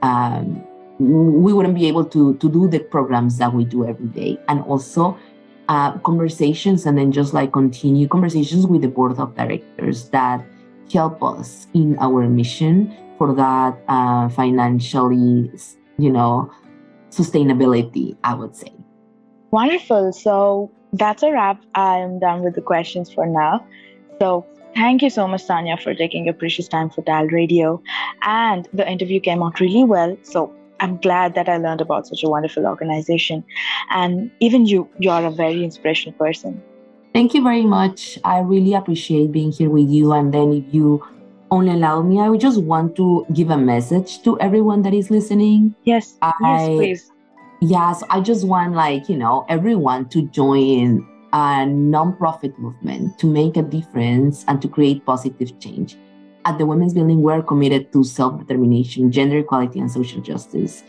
um, 0.00 0.64
we 0.98 1.52
wouldn't 1.52 1.74
be 1.74 1.86
able 1.86 2.06
to 2.06 2.34
to 2.36 2.48
do 2.48 2.68
the 2.68 2.78
programs 2.78 3.36
that 3.36 3.52
we 3.52 3.66
do 3.66 3.86
every 3.86 4.06
day 4.06 4.38
and 4.48 4.62
also 4.62 5.18
uh, 5.68 5.92
conversations 5.98 6.86
and 6.86 6.96
then 6.96 7.12
just 7.12 7.34
like 7.34 7.52
continue 7.52 8.08
conversations 8.08 8.66
with 8.66 8.82
the 8.82 8.88
board 8.88 9.18
of 9.18 9.34
directors 9.34 10.08
that 10.10 10.44
help 10.92 11.22
us 11.22 11.66
in 11.74 11.96
our 11.98 12.28
mission 12.28 12.94
for 13.18 13.34
that 13.34 13.78
uh, 13.88 14.28
financially 14.28 15.50
you 15.98 16.10
know 16.10 16.50
sustainability 17.10 18.16
i 18.24 18.34
would 18.34 18.54
say 18.56 18.72
wonderful 19.50 20.12
so 20.12 20.70
that's 20.94 21.22
a 21.22 21.30
wrap 21.30 21.62
i'm 21.74 22.18
done 22.18 22.42
with 22.42 22.54
the 22.54 22.62
questions 22.62 23.12
for 23.12 23.26
now 23.26 23.64
so 24.20 24.46
Thank 24.74 25.02
you 25.02 25.10
so 25.10 25.28
much, 25.28 25.46
Tania, 25.46 25.76
for 25.76 25.94
taking 25.94 26.24
your 26.24 26.34
precious 26.34 26.66
time 26.66 26.90
for 26.90 27.02
Tal 27.02 27.26
Radio. 27.26 27.80
And 28.22 28.68
the 28.72 28.88
interview 28.90 29.20
came 29.20 29.40
out 29.40 29.60
really 29.60 29.84
well. 29.84 30.16
So 30.22 30.52
I'm 30.80 30.96
glad 30.96 31.34
that 31.36 31.48
I 31.48 31.58
learned 31.58 31.80
about 31.80 32.08
such 32.08 32.24
a 32.24 32.28
wonderful 32.28 32.66
organization. 32.66 33.44
And 33.90 34.32
even 34.40 34.66
you, 34.66 34.88
you 34.98 35.10
are 35.10 35.24
a 35.24 35.30
very 35.30 35.62
inspirational 35.62 36.18
person. 36.18 36.60
Thank 37.14 37.32
you 37.32 37.44
very 37.44 37.64
much. 37.64 38.18
I 38.24 38.40
really 38.40 38.74
appreciate 38.74 39.30
being 39.30 39.52
here 39.52 39.70
with 39.70 39.88
you. 39.88 40.12
And 40.12 40.34
then, 40.34 40.52
if 40.52 40.74
you 40.74 41.06
only 41.48 41.70
allow 41.70 42.02
me, 42.02 42.18
I 42.18 42.28
would 42.28 42.40
just 42.40 42.60
want 42.60 42.96
to 42.96 43.24
give 43.32 43.50
a 43.50 43.56
message 43.56 44.24
to 44.24 44.38
everyone 44.40 44.82
that 44.82 44.92
is 44.92 45.12
listening. 45.12 45.76
Yes, 45.84 46.18
I, 46.22 46.32
yes, 46.42 46.68
please. 46.68 47.12
Yes, 47.60 48.02
I 48.10 48.20
just 48.20 48.44
want, 48.48 48.74
like, 48.74 49.08
you 49.08 49.16
know, 49.16 49.46
everyone 49.48 50.08
to 50.08 50.22
join 50.30 51.06
a 51.32 51.64
nonprofit 51.64 52.58
movement 52.58 53.16
to 53.20 53.28
make 53.28 53.56
a 53.56 53.62
difference 53.62 54.44
and 54.48 54.60
to 54.60 54.66
create 54.66 55.06
positive 55.06 55.56
change. 55.60 55.96
At 56.44 56.58
the 56.58 56.66
Women's 56.66 56.94
Building, 56.94 57.22
we're 57.22 57.42
committed 57.42 57.92
to 57.92 58.02
self 58.02 58.40
determination, 58.40 59.12
gender 59.12 59.38
equality, 59.38 59.78
and 59.78 59.88
social 59.88 60.20
justice. 60.20 60.82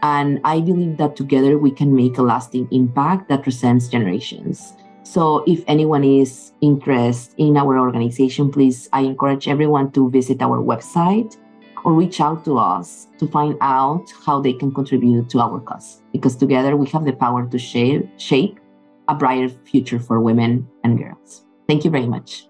And 0.00 0.40
I 0.42 0.60
believe 0.60 0.96
that 0.96 1.16
together 1.16 1.58
we 1.58 1.70
can 1.70 1.94
make 1.94 2.16
a 2.16 2.22
lasting 2.22 2.66
impact 2.70 3.28
that 3.28 3.42
transcends 3.42 3.88
generations. 3.88 4.72
So, 5.06 5.44
if 5.46 5.62
anyone 5.68 6.02
is 6.02 6.52
interested 6.60 7.32
in 7.38 7.56
our 7.56 7.78
organization, 7.78 8.50
please, 8.50 8.88
I 8.92 9.02
encourage 9.02 9.46
everyone 9.46 9.92
to 9.92 10.10
visit 10.10 10.42
our 10.42 10.58
website 10.58 11.36
or 11.84 11.92
reach 11.92 12.20
out 12.20 12.44
to 12.44 12.58
us 12.58 13.06
to 13.18 13.28
find 13.28 13.56
out 13.60 14.12
how 14.26 14.40
they 14.40 14.52
can 14.52 14.74
contribute 14.74 15.30
to 15.30 15.38
our 15.38 15.60
cause. 15.60 16.02
Because 16.10 16.34
together 16.34 16.76
we 16.76 16.88
have 16.88 17.04
the 17.04 17.12
power 17.12 17.46
to 17.46 17.56
shape, 17.56 18.10
shape 18.18 18.58
a 19.06 19.14
brighter 19.14 19.48
future 19.48 20.00
for 20.00 20.20
women 20.20 20.66
and 20.82 20.98
girls. 20.98 21.44
Thank 21.68 21.84
you 21.84 21.90
very 21.92 22.08
much. 22.08 22.48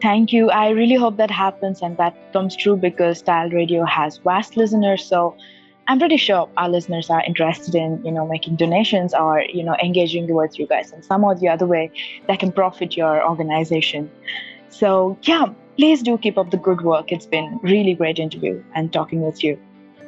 Thank 0.00 0.32
you. 0.32 0.50
I 0.50 0.68
really 0.68 0.94
hope 0.94 1.16
that 1.16 1.32
happens 1.32 1.82
and 1.82 1.96
that 1.96 2.32
comes 2.32 2.54
true 2.54 2.76
because 2.76 3.22
TAL 3.22 3.50
Radio 3.50 3.84
has 3.84 4.18
vast 4.18 4.56
listeners. 4.56 5.04
So 5.04 5.36
I'm 5.88 5.98
pretty 5.98 6.16
sure 6.16 6.48
our 6.56 6.68
listeners 6.68 7.10
are 7.10 7.22
interested 7.24 7.74
in, 7.74 8.04
you 8.04 8.10
know, 8.10 8.26
making 8.26 8.56
donations 8.56 9.14
or, 9.14 9.42
you 9.42 9.62
know, 9.62 9.76
engaging 9.82 10.32
with 10.34 10.58
you 10.58 10.66
guys 10.66 10.92
in 10.92 11.02
some 11.02 11.22
or 11.22 11.34
the 11.34 11.48
other 11.48 11.66
way 11.66 11.90
that 12.26 12.40
can 12.40 12.50
profit 12.50 12.96
your 12.96 13.24
organization. 13.26 14.10
So 14.68 15.16
yeah, 15.22 15.46
please 15.76 16.02
do 16.02 16.18
keep 16.18 16.38
up 16.38 16.50
the 16.50 16.56
good 16.56 16.82
work. 16.82 17.12
It's 17.12 17.26
been 17.26 17.60
really 17.62 17.94
great 17.94 18.18
interview 18.18 18.62
and 18.74 18.92
talking 18.92 19.22
with 19.22 19.44
you. 19.44 19.58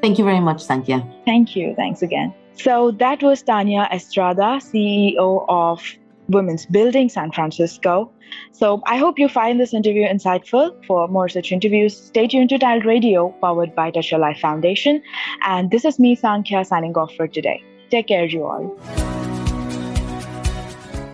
Thank 0.00 0.18
you 0.18 0.24
very 0.24 0.40
much, 0.40 0.58
Saankhya. 0.58 1.24
Thank 1.24 1.54
you. 1.54 1.74
Thanks 1.76 2.02
again. 2.02 2.34
So 2.54 2.90
that 2.92 3.22
was 3.22 3.42
Tania 3.42 3.88
Estrada, 3.92 4.58
CEO 4.60 5.44
of 5.48 5.80
Women's 6.28 6.66
Building 6.66 7.08
San 7.08 7.32
Francisco. 7.32 8.12
So 8.52 8.82
I 8.86 8.98
hope 8.98 9.18
you 9.18 9.28
find 9.28 9.58
this 9.58 9.72
interview 9.72 10.06
insightful. 10.06 10.74
For 10.86 11.08
more 11.08 11.28
such 11.28 11.52
interviews, 11.52 11.96
stay 11.96 12.26
tuned 12.26 12.50
to 12.50 12.58
Tal 12.58 12.80
Radio, 12.80 13.30
powered 13.40 13.74
by 13.74 13.90
Touch 13.90 14.12
a 14.12 14.18
Life 14.18 14.38
Foundation. 14.38 15.02
And 15.44 15.70
this 15.70 15.84
is 15.84 15.98
me, 15.98 16.16
Saankhya, 16.16 16.66
signing 16.66 16.96
off 16.96 17.14
for 17.14 17.26
today. 17.26 17.62
Take 17.90 18.08
care, 18.08 18.26
you 18.26 18.44
all. 18.44 18.78